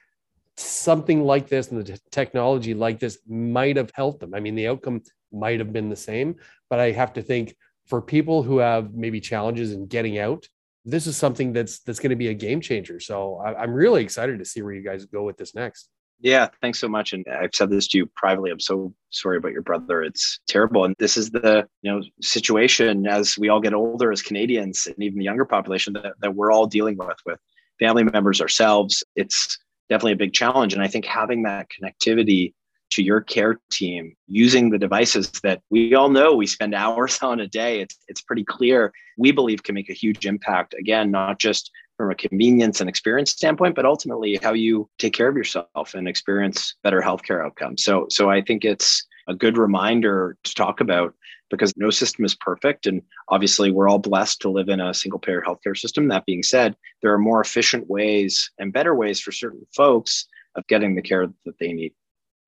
something 0.57 1.25
like 1.25 1.49
this 1.49 1.71
and 1.71 1.85
the 1.85 1.99
technology 2.11 2.75
like 2.75 3.01
this 3.01 3.19
might 3.27 3.77
have 3.77 3.91
helped 3.95 4.21
them. 4.21 4.35
I 4.35 4.41
mean, 4.41 4.55
the 4.55 4.69
outcome 4.69 5.03
might 5.33 5.59
have 5.59 5.73
been 5.73 5.89
the 5.89 5.97
same, 5.97 6.37
but 6.71 6.79
I 6.79 6.93
have 6.93 7.13
to 7.15 7.23
think 7.23 7.57
for 7.87 8.01
people 8.01 8.43
who 8.43 8.59
have 8.59 8.95
maybe 8.95 9.21
challenges 9.21 9.73
in 9.73 9.87
getting 9.87 10.19
out, 10.19 10.49
this 10.85 11.07
is 11.07 11.17
something 11.17 11.53
that's 11.53 11.81
that's 11.81 11.99
going 11.99 12.11
to 12.11 12.17
be 12.17 12.29
a 12.29 12.35
game 12.35 12.61
changer. 12.61 13.01
So 13.01 13.37
I, 13.45 13.63
I'm 13.63 13.73
really 13.73 14.03
excited 14.03 14.39
to 14.39 14.45
see 14.45 14.63
where 14.63 14.73
you 14.73 14.83
guys 14.83 15.07
go 15.07 15.23
with 15.23 15.37
this 15.37 15.55
next. 15.55 15.89
Yeah, 16.21 16.49
thanks 16.63 16.79
so 16.79 16.89
much. 16.89 17.13
And 17.13 17.25
I've 17.29 17.55
said 17.55 17.71
this 17.71 17.89
to 17.89 17.99
you 17.99 18.07
privately. 18.15 18.51
I'm 18.51 18.61
so 18.61 18.95
sorry 19.11 19.37
about 19.37 19.53
your 19.53 19.63
brother. 19.63 20.03
It's 20.03 20.41
terrible. 20.47 20.85
And 20.85 20.95
this 20.99 21.17
is 21.17 21.31
the 21.31 21.67
you 21.83 21.93
know 21.93 22.03
situation 22.21 23.07
as 23.07 23.37
we 23.39 23.49
all 23.49 23.61
get 23.61 23.75
older 23.75 24.13
as 24.13 24.23
Canadians 24.23 24.87
and 24.87 24.97
even 25.03 25.19
the 25.19 25.25
younger 25.25 25.45
population 25.45 25.93
that, 25.95 26.15
that 26.21 26.35
we're 26.35 26.53
all 26.53 26.67
dealing 26.67 26.97
with 26.97 27.19
with 27.27 27.39
family 27.79 28.05
members 28.05 28.41
ourselves. 28.41 29.03
It's 29.17 29.59
definitely 29.89 30.13
a 30.13 30.17
big 30.17 30.33
challenge. 30.33 30.75
And 30.75 30.83
I 30.83 30.89
think 30.89 31.05
having 31.05 31.43
that 31.43 31.69
connectivity 31.69 32.55
to 32.95 33.03
your 33.03 33.21
care 33.21 33.61
team 33.71 34.15
using 34.29 34.71
the 34.71 34.79
devices 34.79 35.31
that 35.43 35.61
we 35.71 35.95
all 35.95 36.09
know 36.09 36.35
we 36.35 36.47
spend 36.47 36.75
hours 36.85 37.19
on 37.23 37.41
a 37.41 37.47
day, 37.47 37.81
it's, 37.81 37.99
it's 38.09 38.23
pretty 38.23 38.45
clear 38.45 38.93
we 39.19 39.33
believe 39.33 39.63
can 39.63 39.75
make 39.75 39.91
a 39.91 39.95
huge 39.95 40.27
impact. 40.27 40.75
Again, 40.79 41.11
not 41.11 41.39
just 41.39 41.71
from 41.97 42.11
a 42.11 42.15
convenience 42.15 42.81
and 42.81 42.89
experience 42.89 43.31
standpoint, 43.31 43.75
but 43.75 43.85
ultimately 43.85 44.39
how 44.43 44.53
you 44.53 44.89
take 44.99 45.13
care 45.13 45.29
of 45.29 45.37
yourself 45.37 45.95
and 45.95 46.09
experience 46.09 46.75
better 46.83 47.01
healthcare 47.01 47.45
outcomes. 47.45 47.85
So, 47.85 48.07
so 48.11 48.31
I 48.31 48.43
think 48.43 48.65
it's 48.65 49.07
a 49.29 49.35
good 49.35 49.57
reminder 49.57 50.37
to 50.45 50.55
talk 50.55 50.81
about 50.81 51.15
because 51.51 51.73
no 51.77 51.91
system 51.91 52.25
is 52.25 52.35
perfect. 52.35 52.87
And 52.87 53.03
obviously, 53.29 53.71
we're 53.71 53.89
all 53.89 53.99
blessed 53.99 54.41
to 54.41 54.51
live 54.51 54.69
in 54.69 54.81
a 54.81 54.95
single 54.95 55.21
payer 55.21 55.43
healthcare 55.47 55.77
system. 55.77 56.09
That 56.09 56.27
being 56.27 56.43
said, 56.43 56.75
there 57.01 57.13
are 57.13 57.19
more 57.19 57.41
efficient 57.41 57.89
ways 57.89 58.51
and 58.59 58.73
better 58.73 58.95
ways 58.95 59.21
for 59.21 59.31
certain 59.31 59.65
folks 59.75 60.27
of 60.57 60.67
getting 60.67 60.95
the 60.95 61.03
care 61.03 61.27
that 61.45 61.59
they 61.61 61.73
need. 61.73 61.93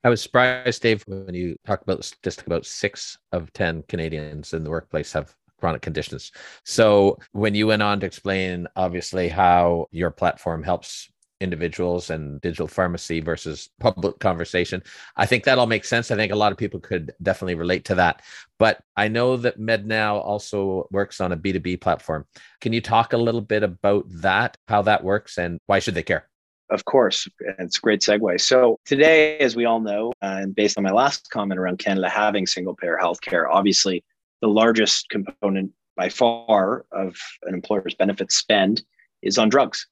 I 0.04 0.08
was 0.08 0.22
surprised, 0.22 0.82
Dave, 0.82 1.02
when 1.06 1.34
you 1.34 1.56
talked 1.66 1.82
about 1.82 2.12
just 2.22 2.46
about 2.46 2.64
six 2.64 3.18
of 3.32 3.52
10 3.52 3.84
Canadians 3.88 4.52
in 4.52 4.62
the 4.62 4.70
workplace 4.70 5.12
have 5.12 5.34
chronic 5.58 5.82
conditions. 5.82 6.32
So 6.64 7.18
when 7.32 7.54
you 7.54 7.66
went 7.66 7.82
on 7.82 8.00
to 8.00 8.06
explain, 8.06 8.68
obviously, 8.76 9.28
how 9.28 9.86
your 9.90 10.10
platform 10.10 10.62
helps 10.62 11.10
individuals 11.40 12.10
and 12.10 12.40
digital 12.40 12.66
pharmacy 12.66 13.20
versus 13.20 13.68
public 13.78 14.18
conversation. 14.18 14.82
I 15.16 15.26
think 15.26 15.44
that 15.44 15.58
all 15.58 15.66
makes 15.66 15.88
sense. 15.88 16.10
I 16.10 16.16
think 16.16 16.32
a 16.32 16.36
lot 16.36 16.52
of 16.52 16.58
people 16.58 16.80
could 16.80 17.12
definitely 17.22 17.56
relate 17.56 17.84
to 17.86 17.96
that. 17.96 18.22
But 18.58 18.80
I 18.96 19.08
know 19.08 19.36
that 19.38 19.60
MedNow 19.60 20.14
also 20.14 20.88
works 20.90 21.20
on 21.20 21.32
a 21.32 21.36
B2B 21.36 21.80
platform. 21.80 22.26
Can 22.60 22.72
you 22.72 22.80
talk 22.80 23.12
a 23.12 23.18
little 23.18 23.42
bit 23.42 23.62
about 23.62 24.06
that, 24.08 24.56
how 24.68 24.82
that 24.82 25.04
works, 25.04 25.36
and 25.36 25.58
why 25.66 25.78
should 25.78 25.94
they 25.94 26.02
care? 26.02 26.28
Of 26.70 26.84
course, 26.84 27.28
it's 27.58 27.78
a 27.78 27.80
great 27.80 28.00
segue. 28.00 28.40
So 28.40 28.78
today, 28.84 29.38
as 29.38 29.54
we 29.54 29.64
all 29.64 29.80
know, 29.80 30.12
uh, 30.22 30.40
and 30.42 30.54
based 30.54 30.76
on 30.76 30.84
my 30.84 30.90
last 30.90 31.30
comment 31.30 31.60
around 31.60 31.78
Canada 31.78 32.08
having 32.08 32.46
single 32.46 32.74
payer 32.74 32.98
healthcare, 33.00 33.46
obviously 33.50 34.04
the 34.40 34.48
largest 34.48 35.08
component 35.08 35.70
by 35.96 36.08
far 36.08 36.84
of 36.92 37.16
an 37.44 37.54
employer's 37.54 37.94
benefits 37.94 38.36
spend 38.36 38.82
is 39.22 39.38
on 39.38 39.48
drugs 39.48 39.86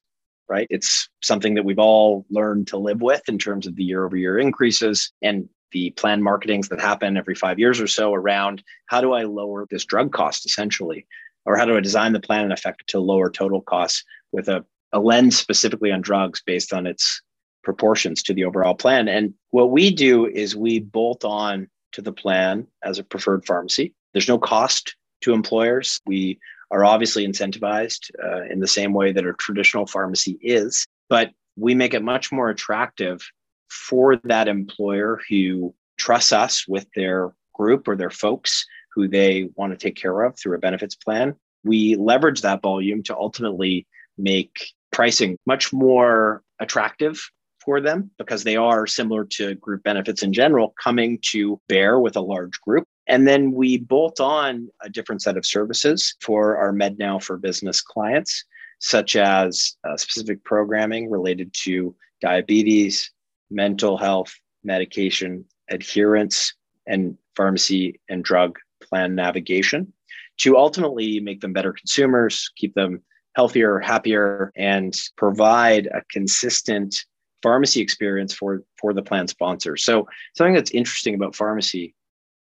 right? 0.47 0.67
It's 0.69 1.09
something 1.21 1.55
that 1.55 1.65
we've 1.65 1.79
all 1.79 2.25
learned 2.29 2.67
to 2.67 2.77
live 2.77 3.01
with 3.01 3.27
in 3.27 3.37
terms 3.37 3.67
of 3.67 3.75
the 3.75 3.83
year 3.83 4.05
over 4.05 4.15
year 4.15 4.37
increases 4.37 5.11
and 5.21 5.49
the 5.71 5.91
plan 5.91 6.21
marketings 6.21 6.69
that 6.69 6.79
happen 6.79 7.17
every 7.17 7.35
five 7.35 7.59
years 7.59 7.81
or 7.81 7.87
so 7.87 8.13
around 8.13 8.63
how 8.85 9.01
do 9.01 9.13
I 9.13 9.23
lower 9.23 9.65
this 9.69 9.85
drug 9.85 10.13
cost 10.13 10.45
essentially? 10.45 11.05
Or 11.45 11.57
how 11.57 11.65
do 11.65 11.77
I 11.77 11.79
design 11.79 12.13
the 12.13 12.19
plan 12.19 12.45
in 12.45 12.51
effect 12.51 12.87
to 12.87 12.99
lower 12.99 13.29
total 13.29 13.61
costs 13.61 14.03
with 14.31 14.47
a, 14.47 14.65
a 14.95 14.99
lens 14.99 15.37
specifically 15.37 15.91
on 15.91 16.01
drugs 16.01 16.41
based 16.45 16.73
on 16.73 16.87
its 16.87 17.21
proportions 17.63 18.23
to 18.23 18.33
the 18.33 18.45
overall 18.45 18.73
plan? 18.73 19.07
And 19.07 19.33
what 19.51 19.69
we 19.69 19.91
do 19.91 20.25
is 20.25 20.55
we 20.55 20.79
bolt 20.79 21.25
on 21.25 21.67
to 21.91 22.01
the 22.01 22.13
plan 22.13 22.65
as 22.83 22.97
a 22.97 23.03
preferred 23.03 23.45
pharmacy. 23.45 23.93
There's 24.13 24.29
no 24.29 24.39
cost 24.39 24.95
to 25.21 25.33
employers. 25.33 25.99
We 26.05 26.39
are 26.71 26.85
obviously 26.85 27.27
incentivized 27.27 28.09
uh, 28.23 28.43
in 28.49 28.59
the 28.61 28.67
same 28.67 28.93
way 28.93 29.11
that 29.11 29.25
a 29.25 29.33
traditional 29.33 29.85
pharmacy 29.85 30.37
is, 30.41 30.87
but 31.09 31.31
we 31.57 31.75
make 31.75 31.93
it 31.93 32.03
much 32.03 32.31
more 32.31 32.49
attractive 32.49 33.21
for 33.69 34.17
that 34.23 34.47
employer 34.47 35.19
who 35.29 35.73
trusts 35.97 36.31
us 36.31 36.67
with 36.67 36.87
their 36.95 37.33
group 37.53 37.87
or 37.87 37.95
their 37.95 38.09
folks 38.09 38.65
who 38.93 39.07
they 39.07 39.49
want 39.55 39.71
to 39.71 39.77
take 39.77 39.95
care 39.95 40.21
of 40.21 40.37
through 40.37 40.55
a 40.55 40.59
benefits 40.59 40.95
plan. 40.95 41.35
We 41.63 41.95
leverage 41.95 42.41
that 42.41 42.61
volume 42.61 43.03
to 43.03 43.15
ultimately 43.15 43.87
make 44.17 44.71
pricing 44.95 45.37
much 45.45 45.73
more 45.73 46.41
attractive 46.61 47.19
for 47.59 47.81
them 47.81 48.09
because 48.17 48.45
they 48.45 48.55
are 48.55 48.87
similar 48.87 49.25
to 49.25 49.53
group 49.55 49.83
benefits 49.83 50.23
in 50.23 50.31
general 50.31 50.73
coming 50.81 51.19
to 51.21 51.59
bear 51.67 51.99
with 51.99 52.15
a 52.15 52.21
large 52.21 52.61
group. 52.61 52.87
And 53.05 53.27
then 53.27 53.51
we 53.51 53.77
bolt 53.77 54.21
on 54.21 54.69
a 54.81 54.89
different 54.89 55.21
set 55.21 55.35
of 55.35 55.45
services 55.45 56.15
for 56.21 56.55
our 56.55 56.71
MedNow 56.71 57.21
for 57.21 57.35
Business 57.35 57.81
clients, 57.81 58.45
such 58.79 59.17
as 59.17 59.75
uh, 59.83 59.97
specific 59.97 60.41
programming 60.45 61.11
related 61.11 61.53
to 61.63 61.93
diabetes, 62.21 63.11
mental 63.51 63.97
health, 63.97 64.33
medication 64.63 65.43
adherence, 65.69 66.53
and 66.87 67.17
pharmacy 67.35 67.99
and 68.07 68.23
drug 68.23 68.57
plan 68.81 69.13
navigation 69.13 69.91
to 70.37 70.55
ultimately 70.55 71.19
make 71.19 71.41
them 71.41 71.51
better 71.51 71.73
consumers, 71.73 72.49
keep 72.55 72.73
them 72.75 73.01
healthier, 73.35 73.79
happier, 73.79 74.51
and 74.55 74.97
provide 75.17 75.87
a 75.87 76.01
consistent 76.09 76.95
pharmacy 77.43 77.81
experience 77.81 78.33
for, 78.33 78.63
for 78.79 78.93
the 78.93 79.03
plan 79.03 79.27
sponsor. 79.27 79.77
So, 79.77 80.07
something 80.35 80.55
that's 80.55 80.71
interesting 80.71 81.15
about 81.15 81.35
pharmacy 81.35 81.93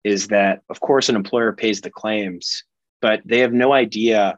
is 0.03 0.27
that, 0.27 0.61
of 0.69 0.79
course, 0.79 1.09
an 1.09 1.15
employer 1.15 1.51
pays 1.51 1.81
the 1.81 1.89
claims, 1.89 2.63
but 3.01 3.21
they 3.25 3.39
have 3.39 3.53
no 3.53 3.73
idea 3.73 4.37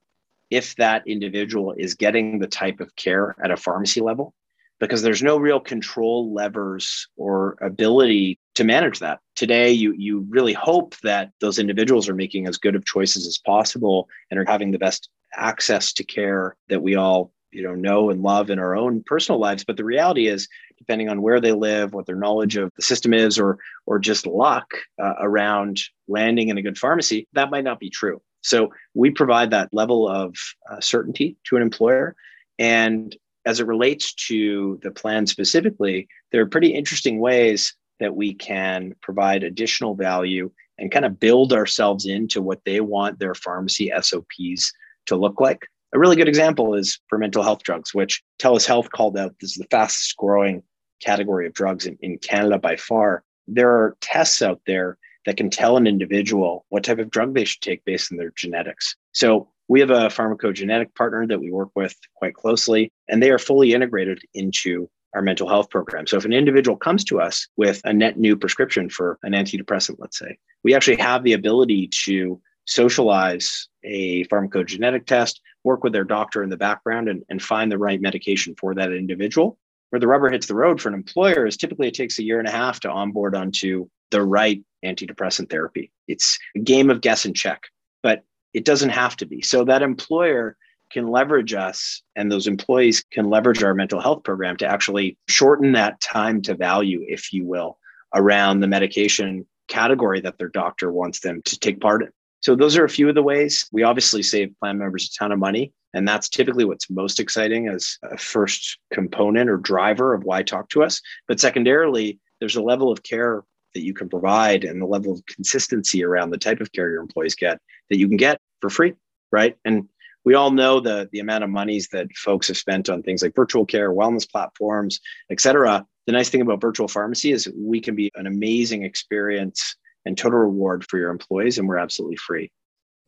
if 0.50 0.76
that 0.78 1.04
individual 1.06 1.76
is 1.78 1.94
getting 1.94 2.40
the 2.40 2.48
type 2.48 2.80
of 2.80 2.96
care 2.96 3.36
at 3.44 3.52
a 3.52 3.58
pharmacy 3.58 4.02
level 4.02 4.34
because 4.80 5.02
there's 5.02 5.22
no 5.22 5.38
real 5.38 5.60
control 5.60 6.34
levers 6.34 7.08
or 7.18 7.58
ability 7.62 8.40
to 8.56 8.64
manage 8.64 9.00
that. 9.00 9.20
Today, 9.36 9.72
you, 9.72 9.94
you 9.96 10.26
really 10.30 10.54
hope 10.54 10.96
that 11.04 11.32
those 11.42 11.60
individuals 11.60 12.10
are 12.10 12.16
making 12.16 12.48
as 12.48 12.58
good 12.58 12.76
of 12.76 12.86
choices 12.86 13.28
as 13.28 13.38
possible 13.38 14.08
and 14.32 14.40
are 14.40 14.46
having 14.48 14.72
the 14.72 14.80
best 14.80 15.10
access 15.36 15.94
to 15.94 16.04
care 16.04 16.56
that 16.70 16.82
we 16.82 16.96
all 16.96 17.32
you 17.52 17.64
know 17.64 17.76
know 17.76 18.10
and 18.10 18.22
love 18.22 18.50
in 18.50 18.60
our 18.60 18.76
own 18.76 19.04
personal 19.04 19.40
lives. 19.40 19.64
But 19.64 19.78
the 19.78 19.84
reality 19.84 20.28
is 20.28 20.48
depending 20.78 21.10
on 21.10 21.22
where 21.22 21.42
they 21.42 21.52
live 21.52 21.94
what 21.94 22.06
their 22.06 22.16
knowledge 22.16 22.56
of 22.56 22.72
the 22.76 22.82
system 22.82 23.14
is 23.14 23.40
or 23.40 23.58
or 23.86 24.00
just 24.00 24.28
luck 24.28 24.72
uh, 25.02 25.16
around 25.20 25.82
landing 26.08 26.50
in 26.50 26.58
a 26.58 26.62
good 26.62 26.78
pharmacy 26.78 27.28
that 27.34 27.52
might 27.52 27.64
not 27.64 27.80
be 27.80 27.90
true. 27.90 28.22
So 28.42 28.72
we 28.94 29.10
provide 29.10 29.52
that 29.52 29.74
level 29.74 30.08
of 30.08 30.36
uh, 30.72 30.80
certainty 30.80 31.36
to 31.46 31.58
an 31.58 31.62
employer. 31.62 32.16
And 32.58 33.16
as 33.46 33.60
it 33.60 33.68
relates 33.68 34.14
to 34.14 34.80
the 34.82 34.92
plan 34.92 35.26
specifically 35.28 36.08
there 36.32 36.42
are 36.42 36.48
pretty 36.48 36.70
interesting 36.70 37.20
ways 37.20 37.76
that 38.00 38.16
we 38.16 38.34
can 38.34 38.96
provide 39.02 39.44
additional 39.44 39.96
value 39.96 40.52
and 40.78 40.92
kind 40.92 41.06
of 41.06 41.20
build 41.20 41.52
ourselves 41.52 42.06
into 42.06 42.42
what 42.42 42.64
they 42.64 42.80
want 42.80 43.20
their 43.20 43.36
pharmacy 43.36 43.92
SOPs 44.02 44.72
to 45.08 45.16
look 45.16 45.40
like 45.40 45.66
a 45.94 46.00
really 46.00 46.16
good 46.16 46.28
example 46.28 46.76
is 46.76 47.00
for 47.08 47.18
mental 47.18 47.44
health 47.44 47.64
drugs, 47.64 47.94
which 47.94 48.22
TELUS 48.40 48.66
Health 48.66 48.92
called 48.92 49.18
out 49.18 49.36
this 49.40 49.52
is 49.52 49.58
the 49.58 49.68
fastest 49.72 50.16
growing 50.18 50.62
category 51.02 51.48
of 51.48 51.54
drugs 51.54 51.86
in, 51.86 51.98
in 52.02 52.18
Canada 52.20 52.60
by 52.60 52.76
far. 52.76 53.24
There 53.48 53.72
are 53.72 53.98
tests 54.02 54.42
out 54.42 54.62
there 54.68 54.98
that 55.26 55.38
can 55.38 55.50
tell 55.50 55.78
an 55.78 55.88
individual 55.88 56.66
what 56.70 56.84
type 56.84 57.00
of 57.00 57.10
drug 57.10 57.34
they 57.34 57.46
should 57.46 57.62
take 57.62 57.84
based 57.86 58.12
on 58.12 58.18
their 58.18 58.32
genetics. 58.36 58.96
So 59.14 59.50
we 59.68 59.80
have 59.80 59.90
a 59.90 60.10
pharmacogenetic 60.10 60.94
partner 60.96 61.26
that 61.28 61.40
we 61.40 61.52
work 61.52 61.70
with 61.76 61.96
quite 62.16 62.36
closely, 62.36 62.92
and 63.08 63.22
they 63.22 63.32
are 63.32 63.40
fully 63.40 63.74
integrated 63.74 64.22
into 64.34 64.90
our 65.16 65.22
mental 65.24 65.48
health 65.48 65.72
program. 65.72 66.06
So 66.06 66.18
if 66.18 66.26
an 66.26 66.34
individual 66.34 66.78
comes 66.78 67.04
to 67.06 67.20
us 67.20 67.48
with 67.58 67.82
a 67.84 67.94
net 67.94 68.18
new 68.18 68.36
prescription 68.36 68.90
for 68.90 69.18
an 69.24 69.34
antidepressant, 69.34 69.96
let's 69.98 70.20
say, 70.20 70.38
we 70.64 70.76
actually 70.76 70.98
have 70.98 71.24
the 71.24 71.34
ability 71.34 71.90
to 72.06 72.40
socialize 72.66 73.69
a 73.84 74.26
pharmacogenetic 74.26 75.06
test, 75.06 75.42
work 75.64 75.84
with 75.84 75.94
their 75.94 76.04
doctor 76.04 76.44
in 76.44 76.50
the 76.50 76.58
background, 76.58 77.10
and, 77.10 77.24
and 77.30 77.42
find 77.42 77.72
the 77.72 77.78
right 77.78 78.02
medication 78.02 78.56
for 78.56 78.76
that 78.76 78.92
individual. 78.92 79.58
Where 79.90 80.00
the 80.00 80.08
rubber 80.08 80.30
hits 80.30 80.48
the 80.48 80.56
road 80.56 80.80
for 80.80 80.90
an 80.90 80.96
employer 80.96 81.48
is 81.48 81.58
typically 81.58 81.88
it 81.88 81.96
takes 81.96 82.20
a 82.20 82.24
year 82.24 82.40
and 82.40 82.48
a 82.48 82.52
half 82.52 82.80
to 82.82 82.92
onboard 82.92 83.36
onto 83.36 83.90
the 84.12 84.22
right 84.22 84.64
antidepressant 84.86 85.50
therapy. 85.50 85.92
It's 86.08 86.38
a 86.56 86.60
game 86.60 86.90
of 86.90 87.02
guess 87.02 87.26
and 87.26 87.36
check, 87.36 87.64
but 88.04 88.24
it 88.54 88.66
doesn't 88.66 88.90
have 88.90 89.16
to 89.18 89.26
be. 89.26 89.42
So 89.42 89.64
that 89.66 89.82
employer 89.82 90.58
can 90.92 91.08
leverage 91.08 91.54
us 91.54 92.02
and 92.16 92.32
those 92.32 92.48
employees 92.48 93.04
can 93.12 93.30
leverage 93.30 93.64
our 93.64 93.74
mental 93.74 94.00
health 94.00 94.24
program 94.24 94.58
to 94.58 94.68
actually 94.68 95.18
shorten 95.28 95.74
that 95.74 96.02
time 96.02 96.42
to 96.44 96.56
value, 96.56 97.04
if 97.08 97.32
you 97.32 97.46
will, 97.46 97.78
around 98.16 98.60
the 98.60 98.68
medication 98.68 99.46
category 99.68 100.20
that 100.22 100.38
their 100.38 100.50
doctor 100.50 100.92
wants 100.92 101.20
them 101.20 101.42
to 101.46 101.60
take 101.60 101.80
part 101.80 102.02
in. 102.02 102.10
So 102.42 102.56
those 102.56 102.78
are 102.78 102.86
a 102.86 102.90
few 102.90 103.10
of 103.10 103.16
the 103.16 103.24
ways. 103.24 103.68
We 103.72 103.84
obviously 103.84 104.24
save 104.24 104.58
plan 104.60 104.78
members 104.78 105.12
a 105.14 105.20
ton 105.20 105.32
of 105.32 105.40
money. 105.40 105.74
And 105.94 106.08
that's 106.08 106.30
typically 106.30 106.66
what's 106.66 106.90
most 106.90 107.20
exciting 107.20 107.68
as 107.68 107.98
a 108.04 108.18
first 108.18 108.78
component 108.94 109.50
or 109.50 109.58
driver 109.58 110.14
of 110.14 110.24
why 110.24 110.44
talk 110.44 110.70
to 110.70 110.84
us. 110.84 111.02
But 111.28 111.40
secondarily, 111.40 112.20
there's 112.40 112.56
a 112.56 112.62
level 112.62 112.92
of 112.92 113.04
care 113.04 113.44
that 113.74 113.82
you 113.82 113.94
can 113.94 114.08
provide 114.08 114.64
and 114.64 114.82
the 114.82 114.86
level 114.86 115.14
of 115.14 115.26
consistency 115.26 116.04
around 116.04 116.30
the 116.30 116.38
type 116.38 116.62
of 116.62 116.72
care 116.72 116.90
your 116.90 117.02
employees 117.02 117.36
get 117.36 117.60
that 117.90 117.98
you 117.98 118.08
can 118.08 118.18
get 118.18 118.40
for 118.62 118.70
free, 118.70 118.94
right? 119.32 119.58
And 119.66 119.88
we 120.26 120.34
all 120.34 120.52
know 120.52 120.80
the, 120.80 121.10
the 121.12 121.20
amount 121.20 121.44
of 121.44 121.50
monies 121.50 121.88
that 121.92 122.08
folks 122.16 122.48
have 122.50 122.58
spent 122.58 122.90
on 122.90 123.02
things 123.02 123.22
like 123.22 123.36
virtual 123.36 123.66
care, 123.66 123.92
wellness 123.92 124.30
platforms, 124.30 125.00
et 125.32 125.40
cetera. 125.40 125.86
The 126.06 126.14
nice 126.14 126.30
thing 126.30 126.42
about 126.42 126.62
virtual 126.62 126.88
pharmacy 126.88 127.32
is 127.32 127.52
we 127.56 127.80
can 127.80 127.96
be 127.96 128.12
an 128.16 128.28
amazing 128.28 128.84
experience 128.84 129.76
and 130.06 130.18
total 130.18 130.40
reward 130.40 130.86
for 130.86 130.98
your 130.98 131.10
employees, 131.10 131.58
and 131.58 131.68
we're 131.68 131.78
absolutely 131.78 132.18
free. 132.18 132.52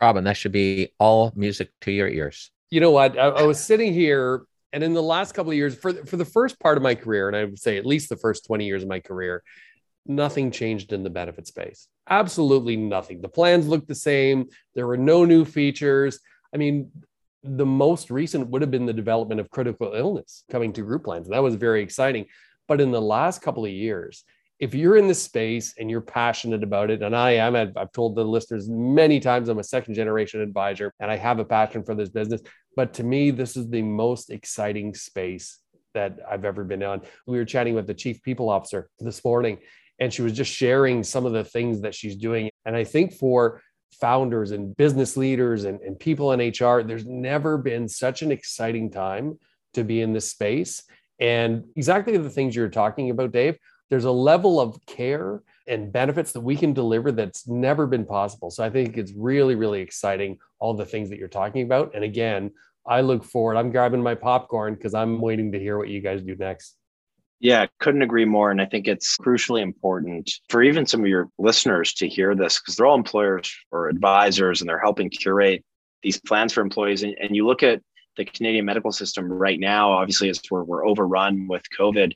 Robin, 0.01 0.23
that 0.23 0.37
should 0.37 0.51
be 0.51 0.93
all 0.99 1.31
music 1.35 1.69
to 1.81 1.91
your 1.91 2.07
ears. 2.07 2.51
You 2.69 2.79
know 2.79 2.91
what? 2.91 3.17
I, 3.17 3.27
I 3.27 3.43
was 3.43 3.63
sitting 3.63 3.93
here, 3.93 4.43
and 4.73 4.83
in 4.83 4.93
the 4.93 5.03
last 5.03 5.33
couple 5.33 5.51
of 5.51 5.57
years, 5.57 5.75
for 5.75 5.93
for 6.05 6.17
the 6.17 6.25
first 6.25 6.59
part 6.59 6.77
of 6.77 6.83
my 6.83 6.95
career, 6.95 7.27
and 7.27 7.35
I 7.35 7.45
would 7.45 7.59
say 7.59 7.77
at 7.77 7.85
least 7.85 8.09
the 8.09 8.17
first 8.17 8.45
twenty 8.45 8.65
years 8.65 8.83
of 8.83 8.89
my 8.89 8.99
career, 8.99 9.43
nothing 10.05 10.51
changed 10.51 10.93
in 10.93 11.03
the 11.03 11.09
benefit 11.09 11.47
space. 11.47 11.87
Absolutely 12.09 12.77
nothing. 12.77 13.21
The 13.21 13.29
plans 13.29 13.67
looked 13.67 13.87
the 13.87 13.95
same. 13.95 14.47
There 14.75 14.87
were 14.87 14.97
no 14.97 15.25
new 15.25 15.45
features. 15.45 16.19
I 16.53 16.57
mean, 16.57 16.91
the 17.43 17.65
most 17.65 18.09
recent 18.09 18.49
would 18.49 18.61
have 18.61 18.71
been 18.71 18.85
the 18.85 18.93
development 18.93 19.39
of 19.39 19.49
critical 19.49 19.93
illness 19.93 20.43
coming 20.51 20.73
to 20.73 20.81
group 20.81 21.03
plans. 21.03 21.29
That 21.29 21.43
was 21.43 21.55
very 21.55 21.81
exciting. 21.81 22.25
But 22.67 22.81
in 22.81 22.91
the 22.91 23.01
last 23.01 23.41
couple 23.41 23.65
of 23.65 23.71
years, 23.71 24.23
if 24.61 24.75
you're 24.75 24.95
in 24.95 25.07
this 25.07 25.21
space 25.21 25.73
and 25.79 25.89
you're 25.89 26.01
passionate 26.01 26.63
about 26.63 26.91
it, 26.91 27.01
and 27.01 27.15
I 27.15 27.31
am, 27.31 27.55
I've 27.55 27.91
told 27.91 28.15
the 28.15 28.23
listeners 28.23 28.69
many 28.69 29.19
times 29.19 29.49
I'm 29.49 29.57
a 29.57 29.63
second 29.63 29.95
generation 29.95 30.39
advisor 30.39 30.93
and 30.99 31.09
I 31.09 31.17
have 31.17 31.39
a 31.39 31.45
passion 31.45 31.83
for 31.83 31.95
this 31.95 32.09
business. 32.09 32.41
But 32.75 32.93
to 32.93 33.03
me, 33.03 33.31
this 33.31 33.57
is 33.57 33.69
the 33.69 33.81
most 33.81 34.29
exciting 34.29 34.93
space 34.93 35.57
that 35.95 36.19
I've 36.29 36.45
ever 36.45 36.63
been 36.63 36.83
on. 36.83 37.01
We 37.25 37.39
were 37.39 37.45
chatting 37.45 37.73
with 37.73 37.87
the 37.87 37.95
chief 37.95 38.21
people 38.21 38.49
officer 38.49 38.87
this 38.99 39.25
morning, 39.25 39.57
and 39.99 40.13
she 40.13 40.21
was 40.21 40.33
just 40.33 40.53
sharing 40.53 41.03
some 41.03 41.25
of 41.25 41.33
the 41.33 41.43
things 41.43 41.81
that 41.81 41.95
she's 41.95 42.15
doing. 42.15 42.51
And 42.63 42.75
I 42.75 42.83
think 42.83 43.13
for 43.13 43.63
founders 43.99 44.51
and 44.51 44.77
business 44.77 45.17
leaders 45.17 45.65
and, 45.65 45.81
and 45.81 45.99
people 45.99 46.33
in 46.33 46.39
HR, 46.39 46.83
there's 46.83 47.05
never 47.05 47.57
been 47.57 47.89
such 47.89 48.21
an 48.21 48.31
exciting 48.31 48.91
time 48.91 49.39
to 49.73 49.83
be 49.83 50.01
in 50.01 50.13
this 50.13 50.29
space. 50.29 50.83
And 51.19 51.65
exactly 51.75 52.17
the 52.17 52.29
things 52.29 52.55
you're 52.55 52.69
talking 52.69 53.09
about, 53.09 53.31
Dave, 53.31 53.57
there's 53.91 54.05
a 54.05 54.11
level 54.11 54.59
of 54.59 54.83
care 54.87 55.43
and 55.67 55.91
benefits 55.91 56.31
that 56.31 56.39
we 56.39 56.55
can 56.55 56.73
deliver 56.73 57.11
that's 57.11 57.45
never 57.47 57.85
been 57.85 58.05
possible. 58.05 58.49
So 58.49 58.63
I 58.63 58.69
think 58.69 58.97
it's 58.97 59.11
really, 59.11 59.53
really 59.53 59.81
exciting, 59.81 60.39
all 60.59 60.73
the 60.73 60.85
things 60.85 61.09
that 61.09 61.19
you're 61.19 61.27
talking 61.27 61.63
about. 61.63 61.93
And 61.93 62.03
again, 62.03 62.51
I 62.87 63.01
look 63.01 63.25
forward. 63.25 63.57
I'm 63.57 63.69
grabbing 63.69 64.01
my 64.01 64.15
popcorn 64.15 64.75
because 64.75 64.93
I'm 64.93 65.19
waiting 65.19 65.51
to 65.51 65.59
hear 65.59 65.77
what 65.77 65.89
you 65.89 65.99
guys 65.99 66.23
do 66.23 66.35
next. 66.37 66.77
Yeah, 67.41 67.65
couldn't 67.79 68.01
agree 68.01 68.23
more. 68.23 68.49
And 68.49 68.61
I 68.61 68.65
think 68.65 68.87
it's 68.87 69.17
crucially 69.17 69.61
important 69.61 70.31
for 70.47 70.63
even 70.63 70.85
some 70.85 71.01
of 71.01 71.07
your 71.07 71.27
listeners 71.37 71.93
to 71.95 72.07
hear 72.07 72.33
this 72.33 72.59
because 72.59 72.77
they're 72.77 72.85
all 72.85 72.95
employers 72.95 73.53
or 73.71 73.89
advisors 73.89 74.61
and 74.61 74.69
they're 74.69 74.79
helping 74.79 75.09
curate 75.09 75.65
these 76.01 76.19
plans 76.19 76.53
for 76.53 76.61
employees. 76.61 77.03
And, 77.03 77.15
and 77.19 77.35
you 77.35 77.45
look 77.45 77.61
at 77.61 77.81
the 78.15 78.23
Canadian 78.25 78.65
medical 78.65 78.91
system 78.91 79.31
right 79.31 79.59
now, 79.59 79.91
obviously, 79.91 80.29
as 80.29 80.41
we're, 80.49 80.63
we're 80.63 80.87
overrun 80.87 81.47
with 81.47 81.63
COVID, 81.77 82.13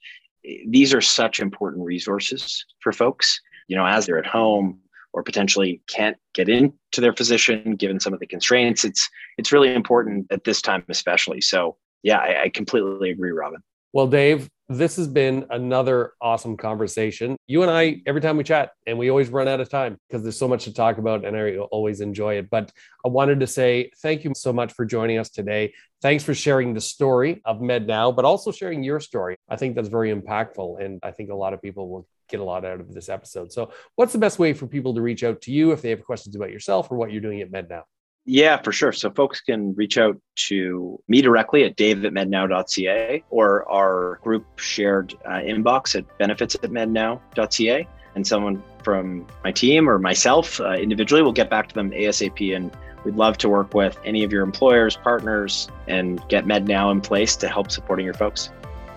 these 0.67 0.93
are 0.93 1.01
such 1.01 1.39
important 1.39 1.85
resources 1.85 2.65
for 2.81 2.91
folks, 2.91 3.39
you 3.67 3.75
know, 3.75 3.85
as 3.85 4.05
they're 4.05 4.19
at 4.19 4.25
home 4.25 4.79
or 5.13 5.23
potentially 5.23 5.81
can't 5.87 6.17
get 6.33 6.49
into 6.49 6.99
their 6.99 7.13
physician 7.13 7.75
given 7.75 7.99
some 7.99 8.13
of 8.13 8.19
the 8.19 8.27
constraints. 8.27 8.83
It's 8.83 9.09
it's 9.37 9.51
really 9.51 9.73
important 9.73 10.27
at 10.31 10.43
this 10.43 10.61
time, 10.61 10.83
especially. 10.89 11.41
So 11.41 11.77
yeah, 12.03 12.17
I, 12.17 12.43
I 12.43 12.49
completely 12.49 13.09
agree, 13.09 13.31
Robin. 13.31 13.61
Well, 13.93 14.07
Dave, 14.07 14.49
this 14.67 14.95
has 14.95 15.07
been 15.07 15.45
another 15.51 16.13
awesome 16.19 16.57
conversation. 16.57 17.37
You 17.47 17.61
and 17.61 17.71
I, 17.71 18.01
every 18.07 18.21
time 18.21 18.37
we 18.37 18.43
chat, 18.43 18.71
and 18.87 18.97
we 18.97 19.09
always 19.09 19.29
run 19.29 19.47
out 19.47 19.59
of 19.59 19.69
time 19.69 19.97
because 20.07 20.23
there's 20.23 20.37
so 20.37 20.47
much 20.47 20.63
to 20.63 20.73
talk 20.73 20.97
about, 20.97 21.23
and 21.23 21.37
I 21.37 21.57
always 21.57 22.01
enjoy 22.01 22.37
it. 22.37 22.49
But 22.49 22.71
I 23.05 23.09
wanted 23.09 23.39
to 23.41 23.47
say 23.47 23.91
thank 24.01 24.23
you 24.23 24.33
so 24.35 24.51
much 24.51 24.73
for 24.73 24.85
joining 24.85 25.19
us 25.19 25.29
today. 25.29 25.73
Thanks 26.01 26.23
for 26.23 26.33
sharing 26.33 26.73
the 26.73 26.81
story 26.81 27.41
of 27.45 27.59
MedNow, 27.59 28.15
but 28.15 28.25
also 28.25 28.51
sharing 28.51 28.83
your 28.83 28.99
story. 28.99 29.35
I 29.49 29.55
think 29.55 29.75
that's 29.75 29.89
very 29.89 30.13
impactful, 30.13 30.83
and 30.83 30.99
I 31.03 31.11
think 31.11 31.29
a 31.29 31.35
lot 31.35 31.53
of 31.53 31.61
people 31.61 31.89
will 31.89 32.07
get 32.27 32.39
a 32.39 32.43
lot 32.43 32.65
out 32.65 32.79
of 32.79 32.91
this 32.91 33.07
episode. 33.07 33.51
So, 33.51 33.71
what's 33.95 34.13
the 34.13 34.19
best 34.19 34.39
way 34.39 34.53
for 34.53 34.65
people 34.65 34.95
to 34.95 35.01
reach 35.01 35.23
out 35.23 35.41
to 35.41 35.51
you 35.51 35.73
if 35.73 35.83
they 35.83 35.91
have 35.91 36.03
questions 36.03 36.35
about 36.35 36.51
yourself 36.51 36.91
or 36.91 36.97
what 36.97 37.11
you're 37.11 37.21
doing 37.21 37.41
at 37.41 37.51
MedNow? 37.51 37.83
Yeah, 38.25 38.57
for 38.57 38.71
sure. 38.71 38.91
So 38.91 39.11
folks 39.11 39.39
can 39.39 39.75
reach 39.75 39.99
out 39.99 40.17
to 40.47 40.99
me 41.07 41.21
directly 41.21 41.63
at 41.63 41.75
dave 41.75 42.03
at 42.05 42.13
mednow.ca 42.13 43.23
or 43.29 43.71
our 43.71 44.19
group 44.23 44.57
shared 44.57 45.13
uh, 45.25 45.33
inbox 45.33 45.95
at 45.95 46.17
benefits 46.17 46.55
at 46.55 46.71
mednow.ca. 46.71 47.87
And 48.15 48.25
someone 48.25 48.63
from 48.83 49.27
my 49.43 49.51
team 49.51 49.87
or 49.89 49.99
myself 49.99 50.59
uh, 50.59 50.71
individually 50.71 51.21
will 51.21 51.33
get 51.33 51.49
back 51.49 51.67
to 51.69 51.75
them 51.75 51.91
ASAP. 51.91 52.55
And 52.55 52.75
we'd 53.03 53.15
love 53.15 53.37
to 53.39 53.49
work 53.49 53.75
with 53.75 53.99
any 54.03 54.23
of 54.23 54.31
your 54.31 54.41
employers, 54.41 54.95
partners, 54.95 55.69
and 55.87 56.19
get 56.27 56.45
MedNow 56.45 56.91
in 56.91 57.01
place 57.01 57.35
to 57.37 57.47
help 57.47 57.69
supporting 57.69 58.05
your 58.05 58.15
folks. 58.15 58.49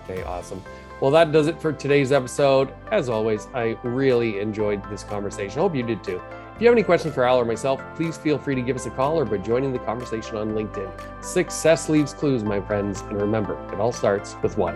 Okay, 0.05 0.23
awesome. 0.23 0.63
Well, 1.01 1.11
that 1.11 1.31
does 1.31 1.47
it 1.47 1.61
for 1.61 1.71
today's 1.71 2.11
episode. 2.11 2.73
As 2.91 3.09
always, 3.09 3.47
I 3.53 3.77
really 3.83 4.39
enjoyed 4.39 4.83
this 4.89 5.03
conversation. 5.03 5.59
I 5.59 5.61
hope 5.61 5.75
you 5.75 5.83
did 5.83 6.03
too. 6.03 6.19
If 6.59 6.63
you 6.63 6.67
have 6.67 6.75
any 6.75 6.83
questions 6.83 7.13
for 7.13 7.23
Al 7.23 7.37
or 7.37 7.45
myself, 7.45 7.81
please 7.95 8.17
feel 8.17 8.37
free 8.37 8.53
to 8.53 8.61
give 8.61 8.75
us 8.75 8.85
a 8.85 8.89
call 8.89 9.17
or 9.17 9.23
by 9.23 9.37
joining 9.37 9.71
the 9.71 9.79
conversation 9.79 10.35
on 10.35 10.49
LinkedIn. 10.49 10.91
Success 11.23 11.87
leaves 11.87 12.13
clues, 12.13 12.43
my 12.43 12.59
friends, 12.59 12.99
and 12.99 13.13
remember, 13.13 13.57
it 13.71 13.79
all 13.79 13.93
starts 13.93 14.35
with 14.43 14.57
one. 14.57 14.75